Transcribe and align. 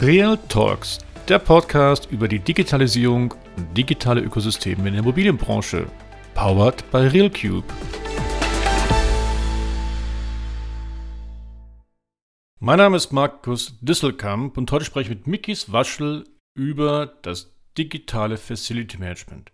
Real 0.00 0.38
Talks, 0.48 0.98
der 1.26 1.40
Podcast 1.40 2.08
über 2.12 2.28
die 2.28 2.38
Digitalisierung 2.38 3.34
und 3.56 3.76
digitale 3.76 4.20
Ökosysteme 4.20 4.86
in 4.86 4.94
der 4.94 5.02
Immobilienbranche. 5.02 5.90
Powered 6.34 6.88
by 6.92 6.98
RealCube. 6.98 7.64
Mein 12.60 12.78
Name 12.78 12.96
ist 12.96 13.10
Markus 13.10 13.76
Disselkamp 13.80 14.56
und 14.56 14.70
heute 14.70 14.84
spreche 14.84 15.10
ich 15.10 15.16
mit 15.16 15.26
Mikis 15.26 15.72
Waschel 15.72 16.24
über 16.54 17.06
das 17.22 17.56
digitale 17.76 18.36
Facility 18.36 18.98
Management. 18.98 19.50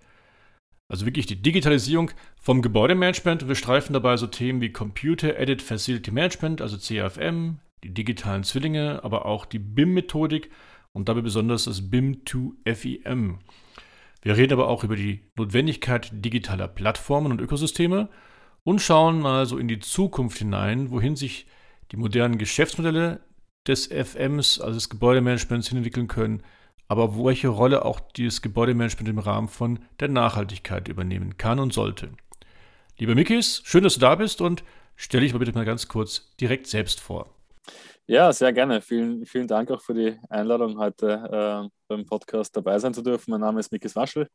Also 0.88 1.06
wirklich 1.06 1.24
die 1.24 1.40
Digitalisierung 1.40 2.10
vom 2.38 2.60
Gebäudemanagement. 2.60 3.48
Wir 3.48 3.54
streifen 3.54 3.94
dabei 3.94 4.18
so 4.18 4.26
Themen 4.26 4.60
wie 4.60 4.72
Computer 4.72 5.38
Aided 5.38 5.62
Facility 5.62 6.10
Management, 6.10 6.60
also 6.60 6.76
CFM, 6.76 7.60
die 7.84 7.94
digitalen 7.94 8.42
Zwillinge, 8.42 9.04
aber 9.04 9.26
auch 9.26 9.44
die 9.44 9.58
BIM-Methodik 9.58 10.50
und 10.92 11.08
dabei 11.08 11.20
besonders 11.20 11.64
das 11.64 11.90
BIM-to-FEM. 11.90 13.38
Wir 14.22 14.36
reden 14.36 14.54
aber 14.54 14.68
auch 14.68 14.84
über 14.84 14.96
die 14.96 15.20
Notwendigkeit 15.36 16.10
digitaler 16.12 16.66
Plattformen 16.66 17.30
und 17.30 17.40
Ökosysteme 17.40 18.08
und 18.62 18.80
schauen 18.80 19.20
mal 19.20 19.44
so 19.44 19.58
in 19.58 19.68
die 19.68 19.80
Zukunft 19.80 20.38
hinein, 20.38 20.90
wohin 20.90 21.14
sich 21.14 21.46
die 21.92 21.98
modernen 21.98 22.38
Geschäftsmodelle 22.38 23.20
des 23.66 23.86
FMs, 23.86 24.60
also 24.60 24.74
des 24.74 24.88
Gebäudemanagements, 24.88 25.70
entwickeln 25.72 26.08
können, 26.08 26.42
aber 26.88 27.22
welche 27.22 27.48
Rolle 27.48 27.84
auch 27.84 28.00
dieses 28.00 28.40
Gebäudemanagement 28.40 29.08
im 29.08 29.18
Rahmen 29.18 29.48
von 29.48 29.80
der 30.00 30.08
Nachhaltigkeit 30.08 30.88
übernehmen 30.88 31.36
kann 31.36 31.58
und 31.58 31.74
sollte. 31.74 32.10
Lieber 32.98 33.14
Mikis, 33.14 33.62
schön, 33.64 33.84
dass 33.84 33.94
du 33.94 34.00
da 34.00 34.14
bist 34.14 34.40
und 34.40 34.64
stelle 34.96 35.24
dich 35.24 35.32
mal 35.32 35.38
bitte 35.38 35.52
mal 35.52 35.64
ganz 35.64 35.88
kurz 35.88 36.34
direkt 36.40 36.66
selbst 36.66 37.00
vor. 37.00 37.33
Ja, 38.06 38.30
sehr 38.34 38.52
gerne. 38.52 38.82
Vielen, 38.82 39.24
vielen 39.24 39.48
Dank 39.48 39.70
auch 39.70 39.80
für 39.80 39.94
die 39.94 40.18
Einladung, 40.28 40.78
heute 40.78 41.08
äh, 41.08 41.68
beim 41.88 42.04
Podcast 42.04 42.54
dabei 42.54 42.78
sein 42.78 42.92
zu 42.92 43.00
dürfen. 43.00 43.30
Mein 43.30 43.40
Name 43.40 43.60
ist 43.60 43.72
Mikis 43.72 43.96
Waschel. 43.96 44.28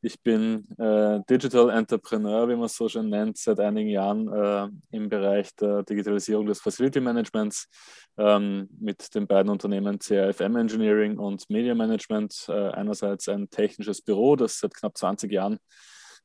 Ich 0.00 0.22
bin 0.22 0.66
äh, 0.78 1.20
Digital 1.28 1.68
Entrepreneur, 1.68 2.48
wie 2.48 2.56
man 2.56 2.64
es 2.64 2.76
so 2.76 2.88
schön 2.88 3.10
nennt, 3.10 3.36
seit 3.36 3.60
einigen 3.60 3.90
Jahren 3.90 4.32
äh, 4.32 4.96
im 4.96 5.10
Bereich 5.10 5.54
der 5.56 5.82
Digitalisierung 5.82 6.46
des 6.46 6.62
Facility 6.62 7.00
Managements 7.00 7.68
ähm, 8.16 8.70
mit 8.80 9.14
den 9.14 9.26
beiden 9.26 9.52
Unternehmen 9.52 9.98
CRFM 9.98 10.56
Engineering 10.56 11.18
und 11.18 11.44
Media 11.50 11.74
Management. 11.74 12.46
Äh, 12.48 12.70
einerseits 12.70 13.28
ein 13.28 13.50
technisches 13.50 14.00
Büro, 14.00 14.34
das 14.34 14.60
seit 14.60 14.72
knapp 14.72 14.96
20 14.96 15.30
Jahren 15.30 15.58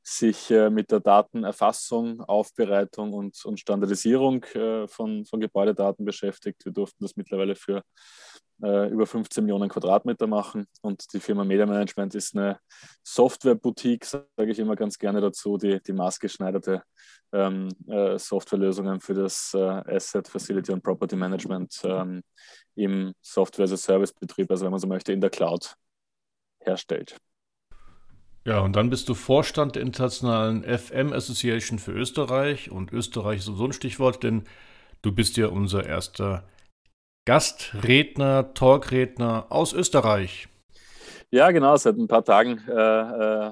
sich 0.08 0.52
äh, 0.52 0.70
mit 0.70 0.92
der 0.92 1.00
Datenerfassung, 1.00 2.22
Aufbereitung 2.22 3.12
und, 3.14 3.44
und 3.44 3.60
Standardisierung 3.60 4.44
äh, 4.54 4.88
von, 4.88 5.26
von 5.26 5.40
Gebäudedaten 5.40 6.06
beschäftigt. 6.06 6.64
Wir 6.64 6.72
durften 6.72 7.04
das 7.04 7.16
mittlerweile 7.16 7.56
für 7.56 7.82
äh, 8.62 8.88
über 8.90 9.08
15 9.08 9.44
Millionen 9.44 9.68
Quadratmeter 9.68 10.28
machen. 10.28 10.68
Und 10.82 11.12
die 11.12 11.20
Firma 11.20 11.44
Media 11.44 11.66
Management 11.66 12.14
ist 12.14 12.36
eine 12.36 12.60
Software-Boutique, 13.04 14.06
sage 14.06 14.52
ich 14.52 14.60
immer 14.60 14.76
ganz 14.76 15.00
gerne 15.00 15.22
dazu, 15.22 15.58
die, 15.58 15.82
die 15.82 15.94
maßgeschneiderte 15.94 16.84
ähm, 17.34 17.70
äh, 17.88 18.20
Softwarelösungen 18.20 19.02
für 19.02 19.16
das 19.16 19.56
äh, 19.56 19.60
Asset, 19.60 20.28
Facility 20.28 20.72
und 20.72 20.84
Property 20.84 21.16
Management 21.16 21.82
ähm, 21.84 22.22
im 22.76 23.12
Software-as-a-Service-Betrieb, 23.22 24.52
also 24.52 24.66
wenn 24.66 24.72
man 24.72 24.80
so 24.80 24.88
möchte, 24.88 25.14
in 25.14 25.22
der 25.22 25.32
Cloud 25.32 25.74
herstellt. 26.60 27.18
Ja, 28.48 28.60
und 28.60 28.76
dann 28.76 28.92
bist 28.92 29.10
du 29.10 29.16
Vorstand 29.16 29.76
der 29.76 29.82
Internationalen 29.82 30.64
FM 30.64 31.14
Association 31.14 31.80
für 31.80 31.92
Österreich. 31.92 32.70
Und 32.70 32.94
Österreich 32.94 33.40
ist 33.40 33.46
so 33.46 33.66
ein 33.66 33.74
Stichwort, 33.74 34.22
denn 34.24 34.44
du 35.02 35.12
bist 35.12 35.36
ja 35.38 35.48
unser 35.48 35.84
erster 35.84 36.44
Gastredner, 37.26 38.54
Talkredner 38.54 39.48
aus 39.50 39.74
Österreich. 39.74 40.48
Ja, 41.32 41.50
genau. 41.50 41.76
Seit 41.76 41.98
ein 41.98 42.08
paar 42.08 42.24
Tagen 42.24 42.62
äh, 42.68 42.72
äh, 42.72 43.52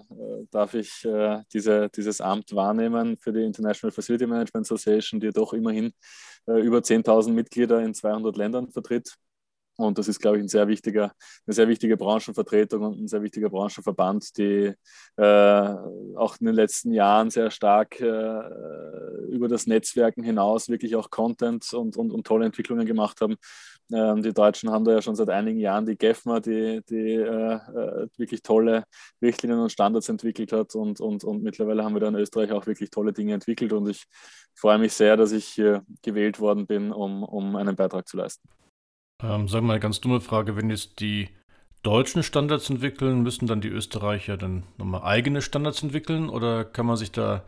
darf 0.52 0.76
ich 0.76 1.04
äh, 1.06 1.40
diese, 1.52 1.90
dieses 1.90 2.22
Amt 2.22 2.56
wahrnehmen 2.56 3.18
für 3.18 3.34
die 3.34 3.44
International 3.44 3.92
Facility 3.92 4.28
Management 4.28 4.68
Association, 4.68 5.20
die 5.20 5.31
doch 5.31 5.54
immerhin 5.54 5.92
äh, 6.46 6.62
über 6.62 6.78
10.000 6.78 7.31
Mitglieder 7.31 7.81
in 7.81 7.96
200 7.96 8.38
Ländern 8.38 8.70
vertritt. 8.70 9.16
Und 9.76 9.98
das 9.98 10.08
ist, 10.08 10.20
glaube 10.20 10.38
ich, 10.38 10.44
ein 10.44 10.48
sehr 10.48 10.68
wichtiger, 10.68 11.14
eine 11.46 11.54
sehr 11.54 11.68
wichtige 11.68 11.98
Branchenvertretung 11.98 12.84
und 12.84 13.02
ein 13.02 13.08
sehr 13.08 13.24
wichtiger 13.24 13.50
Branchenverband, 13.50 14.38
die 14.38 14.74
äh, 15.18 15.76
auch 16.16 16.38
in 16.40 16.46
den 16.46 16.56
letzten 16.56 16.94
Jahren 16.94 17.32
sehr 17.32 17.50
stark 17.50 18.00
äh, 18.00 18.40
über 19.30 19.48
das 19.48 19.66
Netzwerken 19.66 20.24
hinaus 20.24 20.70
wirklich 20.70 20.96
auch 20.96 21.10
Content 21.10 21.74
und, 21.74 21.98
und, 21.98 22.12
und 22.12 22.28
tolle 22.28 22.46
Entwicklungen 22.46 22.86
gemacht 22.86 23.20
haben. 23.22 23.36
Ähm, 23.92 24.22
die 24.22 24.34
Deutschen 24.34 24.70
haben 24.70 24.86
da 24.86 24.92
ja 24.94 25.02
schon 25.02 25.16
seit 25.16 25.30
einigen 25.30 25.60
Jahren 25.60 25.86
die 25.86 25.98
GEFMA, 25.98 26.40
die, 26.40 26.82
die 26.88 27.14
äh, 27.16 27.56
äh, 27.56 28.08
wirklich 28.18 28.44
tolle 28.44 28.84
Richtlinien 29.22 29.60
und 29.60 29.72
Standards 29.72 30.08
entwickelt 30.10 30.52
hat. 30.52 30.76
Und, 30.76 31.02
und, 31.02 31.24
und 31.24 31.44
mittlerweile 31.44 31.84
haben 31.84 31.96
wir 31.96 32.00
da 32.00 32.08
in 32.10 32.16
Österreich 32.16 32.52
auch 32.52 32.68
wirklich 32.68 32.92
tolle 32.92 33.12
Dinge 33.12 33.34
entwickelt. 33.34 33.74
Und 33.74 33.90
ich 33.90 34.06
freue 34.56 34.78
mich 34.78 34.94
sehr, 34.94 35.18
dass 35.18 35.32
ich 35.32 35.46
hier 35.46 35.84
gewählt 36.04 36.40
worden 36.40 36.68
bin, 36.68 36.92
um, 36.92 37.24
um 37.24 37.56
einen 37.56 37.76
Beitrag 37.76 38.08
zu 38.08 38.18
leisten. 38.18 38.48
Ähm, 39.24 39.48
sagen 39.48 39.64
wir 39.66 39.68
mal 39.68 39.74
eine 39.74 39.80
ganz 39.80 40.02
dumme 40.02 40.20
Frage, 40.20 40.58
wenn 40.58 40.70
jetzt 40.70 41.00
die 41.00 41.30
Deutschen 41.82 42.24
Standards 42.24 42.70
entwickeln, 42.70 43.24
müssen 43.24 43.48
dann 43.48 43.62
die 43.62 43.70
Österreicher 43.70 44.38
dann 44.38 44.64
nochmal 44.78 45.04
eigene 45.04 45.42
Standards 45.42 45.82
entwickeln 45.82 46.30
oder 46.30 46.66
kann 46.66 46.86
man 46.86 46.98
sich 46.98 47.12
da 47.12 47.44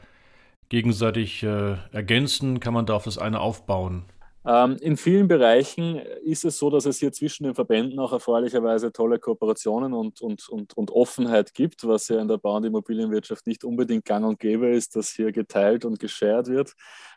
gegenseitig 0.70 1.44
äh, 1.44 1.76
ergänzen? 1.92 2.60
Kann 2.60 2.74
man 2.74 2.86
da 2.86 2.96
auf 2.96 3.04
das 3.04 3.18
eine 3.18 3.40
aufbauen? 3.40 4.06
Ähm, 4.48 4.78
in 4.80 4.96
vielen 4.96 5.28
Bereichen 5.28 5.98
ist 6.24 6.46
es 6.46 6.60
so, 6.60 6.70
dass 6.70 6.86
es 6.86 7.00
hier 7.00 7.12
zwischen 7.12 7.46
den 7.46 7.56
Verbänden 7.56 8.00
auch 8.00 8.14
erfreulicherweise 8.14 8.92
tolle 8.92 9.20
Kooperationen 9.20 9.94
und, 9.94 10.22
und, 10.22 10.48
und, 10.50 10.78
und 10.78 10.92
Offenheit 10.92 11.54
gibt, 11.54 11.86
was 11.88 12.08
ja 12.10 12.22
in 12.22 12.28
der 12.28 12.38
Bau- 12.38 12.58
und 12.58 12.66
Immobilienwirtschaft 12.66 13.48
nicht 13.48 13.64
unbedingt 13.64 14.06
gang 14.06 14.26
und 14.26 14.40
gäbe 14.40 14.68
ist, 14.68 14.96
dass 14.96 15.10
hier 15.10 15.32
geteilt 15.32 15.84
und 15.84 16.00
geshared 16.00 16.48
wird. 16.48 16.74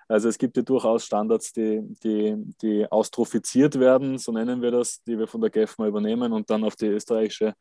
Also 0.09 0.29
es 0.29 0.39
gibt 0.39 0.57
ja 0.57 0.63
durchaus 0.63 1.05
Standards, 1.05 1.53
die, 1.53 1.83
die, 2.03 2.35
die 2.63 2.91
austrophiziert 2.91 3.79
werden, 3.79 4.17
so 4.17 4.33
nennen 4.33 4.63
wir 4.63 4.71
das, 4.71 5.03
die 5.05 5.19
wir 5.19 5.27
von 5.27 5.43
der 5.43 5.51
GEFMA 5.51 5.87
übernehmen 5.87 6.33
und 6.33 6.49
dann 6.49 6.65
auf 6.65 6.77
die 6.77 6.87
österreichische 6.87 7.55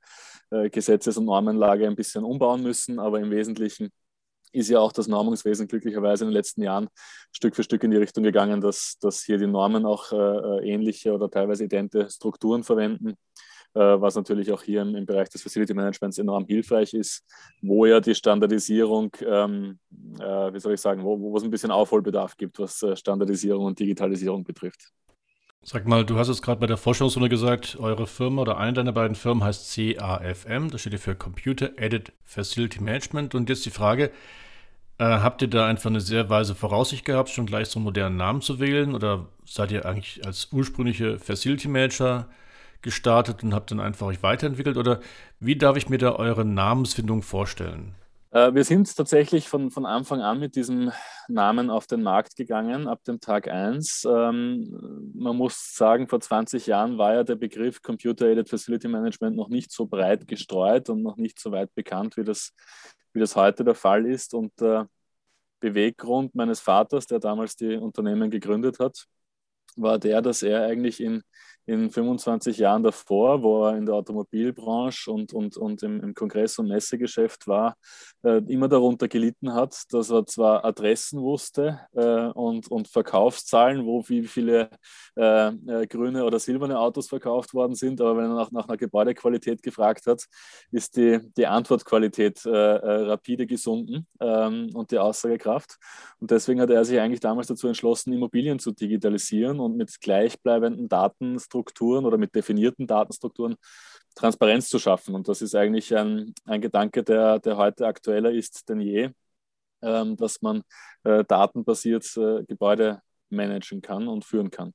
äh, 0.51 0.69
Gesetzes- 0.69 1.17
und 1.17 1.25
Normenlage 1.25 1.85
ein 1.85 1.95
bisschen 1.95 2.23
umbauen 2.23 2.63
müssen, 2.63 2.99
aber 2.99 3.19
im 3.19 3.29
Wesentlichen 3.31 3.89
ist 4.53 4.69
ja 4.69 4.79
auch 4.79 4.93
das 4.93 5.07
Normungswesen 5.07 5.67
glücklicherweise 5.67 6.23
in 6.23 6.29
den 6.29 6.35
letzten 6.35 6.63
Jahren 6.63 6.87
Stück 7.33 7.55
für 7.55 7.63
Stück 7.63 7.83
in 7.83 7.91
die 7.91 7.97
Richtung 7.97 8.23
gegangen, 8.23 8.61
dass, 8.61 8.97
dass 8.99 9.23
hier 9.23 9.37
die 9.37 9.47
Normen 9.47 9.85
auch 9.85 10.11
äh, 10.13 10.15
äh 10.15 10.69
ähnliche 10.69 11.13
oder 11.13 11.29
teilweise 11.29 11.65
idente 11.65 12.09
Strukturen 12.09 12.63
verwenden, 12.63 13.15
was 13.77 14.15
natürlich 14.15 14.51
auch 14.51 14.61
hier 14.61 14.81
im, 14.81 15.05
Bereich 15.05 15.29
des 15.29 15.41
Facility 15.41 15.73
Managements 15.73 16.17
enorm 16.17 16.45
hilfreich 16.45 16.93
ist, 16.93 17.23
wo 17.61 17.85
ja 17.85 17.99
die 17.99 18.15
Standardisierung, 18.15 19.11
ähm, 19.25 19.79
äh, 20.19 20.53
wie 20.53 20.59
soll 20.59 20.73
ich 20.73 20.81
sagen, 20.81 21.03
wo, 21.03 21.19
wo 21.19 21.37
es 21.37 21.43
ein 21.43 21.49
bisschen 21.49 21.71
Aufholbedarf 21.71 22.37
gibt, 22.37 22.59
was 22.59 22.81
äh, 22.83 22.95
Standardisierung 22.95 23.65
und 23.65 23.79
Digitalisierung 23.79 24.43
betrifft. 24.43 24.91
Sag 25.69 25.85
mal, 25.85 26.05
du 26.05 26.17
hast 26.17 26.29
es 26.29 26.41
gerade 26.41 26.61
bei 26.61 26.67
der 26.67 26.77
Forschungsrunde 26.77 27.27
gesagt, 27.27 27.77
eure 27.77 28.07
Firma 28.07 28.41
oder 28.43 28.57
eine 28.57 28.71
deiner 28.71 28.93
beiden 28.93 29.15
Firmen 29.15 29.43
heißt 29.43 29.75
CAFM, 29.75 30.69
das 30.69 30.79
steht 30.79 30.93
hier 30.93 30.99
für 30.99 31.15
Computer 31.15 31.71
Aided 31.77 32.13
Facility 32.23 32.81
Management. 32.81 33.35
Und 33.35 33.49
jetzt 33.49 33.65
die 33.65 33.69
Frage, 33.69 34.11
äh, 34.97 35.03
habt 35.03 35.41
ihr 35.41 35.49
da 35.49 35.67
einfach 35.67 35.89
eine 35.89 35.99
sehr 35.99 36.29
weise 36.29 36.55
Voraussicht 36.55 37.03
gehabt, 37.03 37.29
schon 37.29 37.45
gleich 37.45 37.67
so 37.67 37.79
einen 37.79 37.83
modernen 37.83 38.15
Namen 38.15 38.41
zu 38.41 38.59
wählen? 38.59 38.95
Oder 38.95 39.27
seid 39.45 39.71
ihr 39.71 39.85
eigentlich 39.85 40.25
als 40.25 40.47
ursprüngliche 40.53 41.19
Facility 41.19 41.67
Manager 41.67 42.29
gestartet 42.87 43.43
und 43.43 43.53
habt 43.53 43.69
dann 43.69 43.81
einfach 43.81 44.07
euch 44.07 44.23
weiterentwickelt? 44.23 44.77
Oder 44.77 45.01
wie 45.41 45.57
darf 45.57 45.75
ich 45.75 45.89
mir 45.89 45.97
da 45.97 46.13
eure 46.15 46.45
Namensfindung 46.45 47.21
vorstellen? 47.21 47.93
Äh, 48.31 48.53
wir 48.53 48.63
sind 48.63 48.95
tatsächlich 48.95 49.49
von, 49.49 49.71
von 49.71 49.85
Anfang 49.85 50.21
an 50.21 50.39
mit 50.39 50.55
diesem 50.55 50.93
Namen 51.27 51.69
auf 51.69 51.85
den 51.85 52.01
Markt 52.01 52.37
gegangen, 52.37 52.87
ab 52.87 53.03
dem 53.03 53.19
Tag 53.19 53.49
1. 53.49 54.07
Ähm, 54.09 55.11
man 55.13 55.35
muss 55.35 55.75
sagen, 55.75 56.07
vor 56.07 56.21
20 56.21 56.65
Jahren 56.65 56.97
war 56.97 57.13
ja 57.13 57.23
der 57.25 57.35
Begriff 57.35 57.81
Computer-Aided 57.81 58.47
Facility 58.47 58.87
Management 58.87 59.35
noch 59.35 59.49
nicht 59.49 59.69
so 59.71 59.85
breit 59.85 60.25
gestreut 60.25 60.89
und 60.89 61.03
noch 61.03 61.17
nicht 61.17 61.39
so 61.39 61.51
weit 61.51 61.75
bekannt, 61.75 62.15
wie 62.15 62.23
das, 62.23 62.53
wie 63.11 63.19
das 63.19 63.35
heute 63.35 63.65
der 63.65 63.75
Fall 63.75 64.05
ist. 64.05 64.33
Und 64.33 64.53
der 64.61 64.87
Beweggrund 65.59 66.35
meines 66.35 66.61
Vaters, 66.61 67.05
der 67.05 67.19
damals 67.19 67.57
die 67.57 67.75
Unternehmen 67.75 68.31
gegründet 68.31 68.79
hat, 68.79 69.07
war 69.75 69.99
der, 69.99 70.21
dass 70.21 70.41
er 70.41 70.63
eigentlich 70.63 71.01
in 71.01 71.23
in 71.67 71.91
25 71.91 72.57
Jahren 72.57 72.81
davor, 72.81 73.43
wo 73.43 73.65
er 73.65 73.77
in 73.77 73.85
der 73.85 73.95
Automobilbranche 73.95 75.11
und, 75.11 75.33
und, 75.33 75.57
und 75.57 75.83
im, 75.83 76.01
im 76.01 76.13
Kongress- 76.15 76.57
und 76.59 76.69
Messegeschäft 76.69 77.45
war, 77.45 77.75
äh, 78.23 78.37
immer 78.47 78.69
darunter 78.69 79.09
gelitten 79.09 79.53
hat, 79.53 79.83
dass 79.91 80.09
er 80.09 80.25
zwar 80.25 80.63
Adressen 80.63 81.21
wusste 81.21 81.81
äh, 81.93 82.27
und, 82.27 82.71
und 82.71 82.87
Verkaufszahlen, 82.87 83.85
wo 83.85 84.07
wie 84.07 84.23
viele 84.23 84.69
äh, 85.17 85.47
äh 85.49 85.87
grüne 85.87 86.23
oder 86.23 86.39
silberne 86.39 86.79
Autos 86.79 87.09
verkauft 87.09 87.53
worden 87.53 87.75
sind, 87.75 87.99
aber 87.99 88.15
wenn 88.15 88.31
er 88.31 88.35
nach, 88.35 88.51
nach 88.51 88.67
einer 88.69 88.77
Gebäudequalität 88.77 89.61
gefragt 89.61 90.07
hat, 90.07 90.23
ist 90.71 90.95
die, 90.95 91.19
die 91.35 91.47
Antwortqualität 91.47 92.45
äh, 92.45 92.49
äh, 92.49 93.01
rapide 93.09 93.45
gesunken 93.45 94.07
ähm, 94.21 94.69
und 94.73 94.91
die 94.91 94.99
Aussagekraft. 94.99 95.77
Und 96.19 96.31
deswegen 96.31 96.61
hat 96.61 96.69
er 96.69 96.85
sich 96.85 96.99
eigentlich 96.99 97.19
damals 97.19 97.47
dazu 97.47 97.67
entschlossen, 97.67 98.13
Immobilien 98.13 98.57
zu 98.57 98.71
digitalisieren 98.71 99.59
und 99.59 99.75
mit 99.75 99.99
gleichbleibenden 99.99 100.87
Daten 100.87 101.37
Datenstrukturen 101.57 102.05
oder 102.05 102.17
mit 102.17 102.35
definierten 102.35 102.87
Datenstrukturen 102.87 103.55
Transparenz 104.15 104.69
zu 104.69 104.79
schaffen. 104.79 105.15
Und 105.15 105.27
das 105.27 105.41
ist 105.41 105.55
eigentlich 105.55 105.95
ein, 105.95 106.33
ein 106.45 106.61
Gedanke, 106.61 107.03
der, 107.03 107.39
der 107.39 107.57
heute 107.57 107.85
aktueller 107.85 108.31
ist 108.31 108.67
denn 108.69 108.81
je, 108.81 109.09
ähm, 109.81 110.17
dass 110.17 110.41
man 110.41 110.63
äh, 111.03 111.23
datenbasiert 111.23 112.05
äh, 112.17 112.43
Gebäude 112.47 113.01
managen 113.29 113.81
kann 113.81 114.07
und 114.07 114.25
führen 114.25 114.49
kann. 114.49 114.73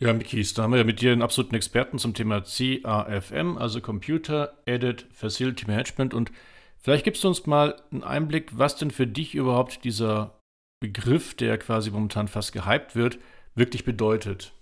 Ja, 0.00 0.12
Mikis, 0.12 0.54
da 0.54 0.64
haben 0.64 0.72
wir 0.72 0.78
ja 0.78 0.84
mit 0.84 1.00
dir 1.00 1.12
einen 1.12 1.22
absoluten 1.22 1.54
Experten 1.54 1.98
zum 1.98 2.14
Thema 2.14 2.40
CAFM, 2.40 3.56
also 3.56 3.80
Computer 3.80 4.58
Aided 4.66 5.06
Facility 5.12 5.66
Management. 5.66 6.14
Und 6.14 6.32
vielleicht 6.78 7.04
gibst 7.04 7.22
du 7.22 7.28
uns 7.28 7.46
mal 7.46 7.80
einen 7.92 8.02
Einblick, 8.02 8.58
was 8.58 8.76
denn 8.76 8.90
für 8.90 9.06
dich 9.06 9.36
überhaupt 9.36 9.84
dieser 9.84 10.40
Begriff, 10.80 11.34
der 11.34 11.58
quasi 11.58 11.92
momentan 11.92 12.26
fast 12.26 12.52
gehypt 12.52 12.96
wird, 12.96 13.18
wirklich 13.54 13.84
bedeutet. 13.84 14.52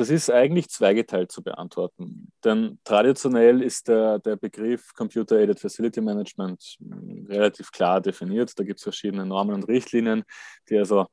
Das 0.00 0.08
ist 0.08 0.30
eigentlich 0.30 0.70
zweigeteilt 0.70 1.30
zu 1.30 1.42
beantworten. 1.42 2.32
Denn 2.42 2.78
traditionell 2.84 3.60
ist 3.60 3.86
der, 3.86 4.18
der 4.18 4.36
Begriff 4.36 4.94
Computer 4.94 5.36
Aided 5.36 5.60
Facility 5.60 6.00
Management 6.00 6.78
relativ 7.28 7.70
klar 7.70 8.00
definiert. 8.00 8.58
Da 8.58 8.64
gibt 8.64 8.78
es 8.78 8.82
verschiedene 8.82 9.26
Normen 9.26 9.56
und 9.56 9.64
Richtlinien, 9.64 10.22
die 10.70 10.78
also 10.78 11.06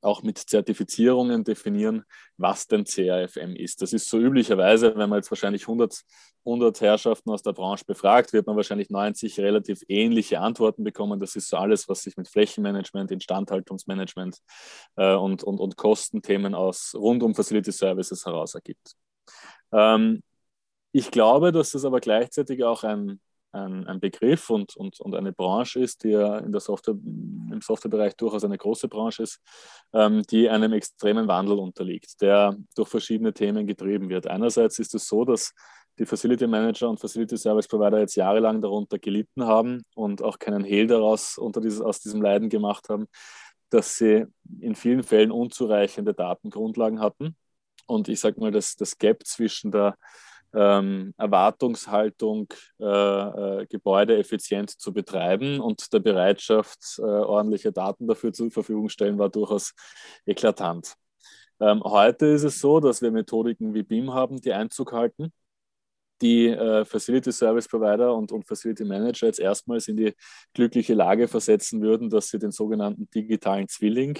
auch 0.00 0.22
mit 0.22 0.38
Zertifizierungen 0.38 1.44
definieren, 1.44 2.04
was 2.36 2.66
denn 2.66 2.84
CAFM 2.84 3.56
ist. 3.56 3.82
Das 3.82 3.92
ist 3.92 4.08
so 4.08 4.18
üblicherweise, 4.18 4.96
wenn 4.96 5.08
man 5.08 5.18
jetzt 5.18 5.30
wahrscheinlich 5.30 5.62
100, 5.62 6.02
100 6.44 6.80
Herrschaften 6.80 7.30
aus 7.30 7.42
der 7.42 7.52
Branche 7.52 7.84
befragt, 7.84 8.32
wird 8.32 8.46
man 8.46 8.56
wahrscheinlich 8.56 8.90
90 8.90 9.40
relativ 9.40 9.82
ähnliche 9.88 10.40
Antworten 10.40 10.84
bekommen. 10.84 11.20
Das 11.20 11.36
ist 11.36 11.48
so 11.48 11.56
alles, 11.56 11.88
was 11.88 12.02
sich 12.02 12.16
mit 12.16 12.28
Flächenmanagement, 12.28 13.10
Instandhaltungsmanagement 13.10 14.38
äh, 14.96 15.14
und, 15.14 15.42
und, 15.42 15.58
und 15.58 15.76
Kostenthemen 15.76 16.54
aus 16.54 16.94
rund 16.94 17.22
um 17.22 17.34
Facility 17.34 17.72
Services 17.72 18.24
heraus 18.24 18.54
ergibt. 18.54 18.94
Ähm, 19.72 20.22
ich 20.92 21.10
glaube, 21.10 21.52
dass 21.52 21.72
das 21.72 21.84
aber 21.84 22.00
gleichzeitig 22.00 22.64
auch 22.64 22.82
ein, 22.84 23.20
ein, 23.52 23.86
ein, 23.86 24.00
Begriff 24.00 24.50
und, 24.50 24.76
und, 24.76 25.00
und 25.00 25.14
eine 25.14 25.32
Branche 25.32 25.80
ist, 25.80 26.04
die 26.04 26.10
ja 26.10 26.38
in 26.38 26.52
der 26.52 26.60
Software, 26.60 26.94
im 26.94 27.60
Softwarebereich 27.62 28.14
durchaus 28.16 28.44
eine 28.44 28.58
große 28.58 28.88
Branche 28.88 29.22
ist, 29.22 29.40
ähm, 29.92 30.22
die 30.30 30.48
einem 30.48 30.72
extremen 30.72 31.28
Wandel 31.28 31.58
unterliegt, 31.58 32.20
der 32.20 32.56
durch 32.74 32.88
verschiedene 32.88 33.32
Themen 33.32 33.66
getrieben 33.66 34.08
wird. 34.08 34.26
Einerseits 34.26 34.78
ist 34.78 34.94
es 34.94 35.06
so, 35.08 35.24
dass 35.24 35.54
die 35.98 36.06
Facility 36.06 36.46
Manager 36.46 36.88
und 36.88 37.00
Facility 37.00 37.36
Service 37.36 37.66
Provider 37.66 37.98
jetzt 37.98 38.14
jahrelang 38.14 38.60
darunter 38.60 38.98
gelitten 38.98 39.44
haben 39.44 39.82
und 39.94 40.22
auch 40.22 40.38
keinen 40.38 40.64
Hehl 40.64 40.86
daraus 40.86 41.38
unter 41.38 41.60
dieses, 41.60 41.80
aus 41.80 42.00
diesem 42.00 42.22
Leiden 42.22 42.48
gemacht 42.48 42.88
haben, 42.88 43.08
dass 43.70 43.96
sie 43.96 44.26
in 44.60 44.74
vielen 44.74 45.02
Fällen 45.02 45.30
unzureichende 45.30 46.14
Datengrundlagen 46.14 47.00
hatten. 47.00 47.36
Und 47.86 48.08
ich 48.08 48.20
sage 48.20 48.40
mal, 48.40 48.52
dass 48.52 48.76
das 48.76 48.98
Gap 48.98 49.26
zwischen 49.26 49.70
der 49.70 49.96
ähm, 50.54 51.14
Erwartungshaltung, 51.18 52.48
äh, 52.80 52.84
äh, 52.84 53.66
Gebäude 53.66 54.18
effizient 54.18 54.70
zu 54.70 54.92
betreiben 54.92 55.60
und 55.60 55.92
der 55.92 56.00
Bereitschaft, 56.00 56.98
äh, 56.98 57.02
ordentliche 57.02 57.72
Daten 57.72 58.06
dafür 58.06 58.32
zur 58.32 58.50
Verfügung 58.50 58.88
stellen, 58.88 59.18
war 59.18 59.28
durchaus 59.28 59.74
eklatant. 60.26 60.94
Ähm, 61.60 61.82
heute 61.82 62.26
ist 62.26 62.44
es 62.44 62.60
so, 62.60 62.80
dass 62.80 63.02
wir 63.02 63.10
Methodiken 63.10 63.74
wie 63.74 63.82
BIM 63.82 64.12
haben, 64.14 64.40
die 64.40 64.52
Einzug 64.52 64.92
halten 64.92 65.32
die 66.20 66.48
äh, 66.48 66.84
Facility 66.84 67.32
Service 67.32 67.68
Provider 67.68 68.14
und, 68.14 68.32
und 68.32 68.46
Facility 68.46 68.84
Manager 68.84 69.26
jetzt 69.26 69.40
erstmals 69.40 69.88
in 69.88 69.96
die 69.96 70.14
glückliche 70.52 70.94
Lage 70.94 71.28
versetzen 71.28 71.80
würden, 71.80 72.10
dass 72.10 72.28
sie 72.28 72.38
den 72.38 72.50
sogenannten 72.50 73.08
digitalen 73.10 73.68
Zwilling 73.68 74.18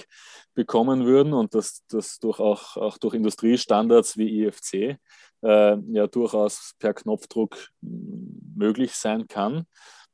bekommen 0.53 1.05
würden 1.05 1.33
und 1.33 1.53
dass 1.53 1.83
das 1.89 2.19
durch 2.19 2.39
auch, 2.39 2.77
auch 2.77 2.97
durch 2.97 3.15
Industriestandards 3.15 4.17
wie 4.17 4.43
IFC 4.43 4.97
äh, 5.43 5.77
ja 5.91 6.07
durchaus 6.07 6.73
per 6.79 6.93
Knopfdruck 6.93 7.57
möglich 7.81 8.93
sein 8.93 9.27
kann. 9.27 9.65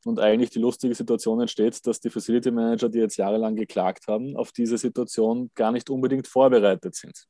Und 0.06 0.20
eigentlich 0.20 0.52
die 0.52 0.60
lustige 0.60 0.94
Situation 0.94 1.42
entsteht, 1.42 1.86
dass 1.88 2.00
die 2.00 2.12
Facility 2.12 2.52
Manager, 2.52 2.90
die 2.90 3.00
jetzt 3.00 3.18
jahrelang 3.18 3.56
geklagt 3.56 4.08
haben, 4.08 4.38
auf 4.38 4.52
diese 4.52 4.78
Situation 4.78 5.50
gar 5.56 5.72
nicht 5.72 5.90
unbedingt 5.90 6.28
vorbereitet 6.28 6.94
sind. 6.94 7.26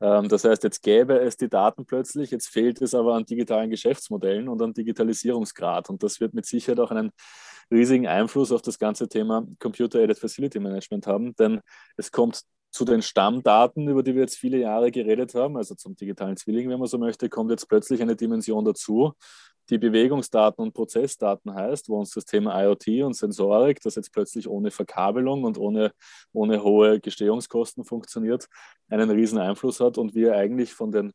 Ähm, 0.00 0.28
das 0.28 0.44
heißt, 0.44 0.62
jetzt 0.62 0.82
gäbe 0.82 1.18
es 1.20 1.36
die 1.36 1.48
Daten 1.48 1.84
plötzlich, 1.84 2.30
jetzt 2.30 2.48
fehlt 2.48 2.80
es 2.80 2.94
aber 2.94 3.14
an 3.14 3.24
digitalen 3.24 3.70
Geschäftsmodellen 3.70 4.48
und 4.48 4.62
an 4.62 4.72
Digitalisierungsgrad. 4.72 5.90
Und 5.90 6.02
das 6.02 6.20
wird 6.20 6.32
mit 6.32 6.46
Sicherheit 6.46 6.80
auch 6.80 6.90
einen 6.90 7.10
riesigen 7.70 8.06
Einfluss 8.06 8.52
auf 8.52 8.62
das 8.62 8.78
ganze 8.78 9.08
Thema 9.08 9.46
Computer-Aided 9.58 10.18
Facility 10.18 10.58
Management 10.58 11.06
haben, 11.06 11.34
denn 11.36 11.60
es 11.96 12.10
kommt 12.10 12.42
zu 12.70 12.84
den 12.84 13.02
Stammdaten, 13.02 13.88
über 13.88 14.02
die 14.02 14.14
wir 14.14 14.22
jetzt 14.22 14.38
viele 14.38 14.58
Jahre 14.58 14.90
geredet 14.90 15.34
haben, 15.34 15.56
also 15.56 15.74
zum 15.74 15.96
digitalen 15.96 16.36
Zwilling, 16.36 16.68
wenn 16.68 16.78
man 16.78 16.88
so 16.88 16.98
möchte, 16.98 17.28
kommt 17.28 17.50
jetzt 17.50 17.68
plötzlich 17.68 18.00
eine 18.00 18.16
Dimension 18.16 18.64
dazu, 18.64 19.14
die 19.70 19.78
Bewegungsdaten 19.78 20.62
und 20.62 20.72
Prozessdaten 20.72 21.54
heißt, 21.54 21.88
wo 21.88 21.98
uns 21.98 22.10
das 22.10 22.24
Thema 22.24 22.60
IoT 22.62 23.04
und 23.04 23.14
Sensorik, 23.14 23.80
das 23.80 23.94
jetzt 23.94 24.12
plötzlich 24.12 24.48
ohne 24.48 24.70
Verkabelung 24.70 25.44
und 25.44 25.58
ohne, 25.58 25.92
ohne 26.32 26.62
hohe 26.62 27.00
Gestehungskosten 27.00 27.84
funktioniert, 27.84 28.48
einen 28.88 29.10
riesen 29.10 29.38
Einfluss 29.38 29.80
hat 29.80 29.96
und 29.96 30.14
wir 30.14 30.34
eigentlich 30.34 30.74
von 30.74 30.90
den 30.90 31.12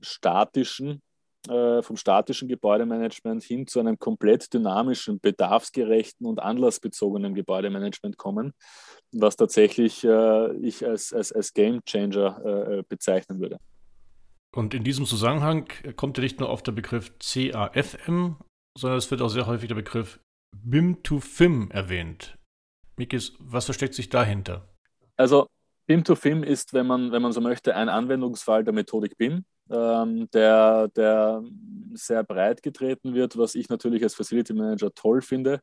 statischen 0.00 1.00
äh, 1.48 1.82
vom 1.82 1.96
statischen 1.96 2.48
Gebäudemanagement 2.48 3.42
hin 3.42 3.66
zu 3.66 3.80
einem 3.80 3.98
komplett 3.98 4.52
dynamischen, 4.52 5.20
bedarfsgerechten 5.20 6.26
und 6.26 6.40
anlassbezogenen 6.40 7.34
Gebäudemanagement 7.34 8.16
kommen, 8.16 8.52
was 9.12 9.36
tatsächlich 9.36 10.04
äh, 10.04 10.56
ich 10.56 10.86
als, 10.86 11.12
als, 11.12 11.32
als 11.32 11.52
Game 11.52 11.84
Changer 11.84 12.78
äh, 12.78 12.82
bezeichnen 12.88 13.40
würde. 13.40 13.58
Und 14.54 14.72
in 14.72 14.84
diesem 14.84 15.04
Zusammenhang 15.04 15.66
kommt 15.96 16.16
ja 16.16 16.22
nicht 16.22 16.40
nur 16.40 16.48
auf 16.48 16.62
der 16.62 16.72
Begriff 16.72 17.12
CAFM, 17.18 18.36
sondern 18.78 18.98
es 18.98 19.10
wird 19.10 19.20
auch 19.20 19.28
sehr 19.28 19.46
häufig 19.46 19.68
der 19.68 19.74
Begriff 19.74 20.20
BIM 20.56 21.02
to 21.02 21.18
FIM 21.20 21.70
erwähnt. 21.70 22.38
Mikis, 22.96 23.32
was 23.40 23.64
versteckt 23.64 23.94
sich 23.94 24.08
dahinter? 24.08 24.68
Also 25.16 25.48
BIM 25.86 26.04
to 26.04 26.14
FIM 26.14 26.42
ist, 26.42 26.72
wenn 26.72 26.86
man, 26.86 27.12
wenn 27.12 27.22
man 27.22 27.32
so 27.32 27.40
möchte, 27.40 27.74
ein 27.74 27.88
Anwendungsfall 27.88 28.64
der 28.64 28.72
Methodik 28.72 29.18
BIM, 29.18 29.44
ähm, 29.70 30.28
der, 30.32 30.88
der 30.88 31.42
sehr 31.94 32.24
breit 32.24 32.62
getreten 32.62 33.14
wird, 33.14 33.36
was 33.38 33.54
ich 33.54 33.68
natürlich 33.68 34.02
als 34.02 34.14
Facility 34.14 34.52
Manager 34.54 34.92
toll 34.94 35.22
finde, 35.22 35.60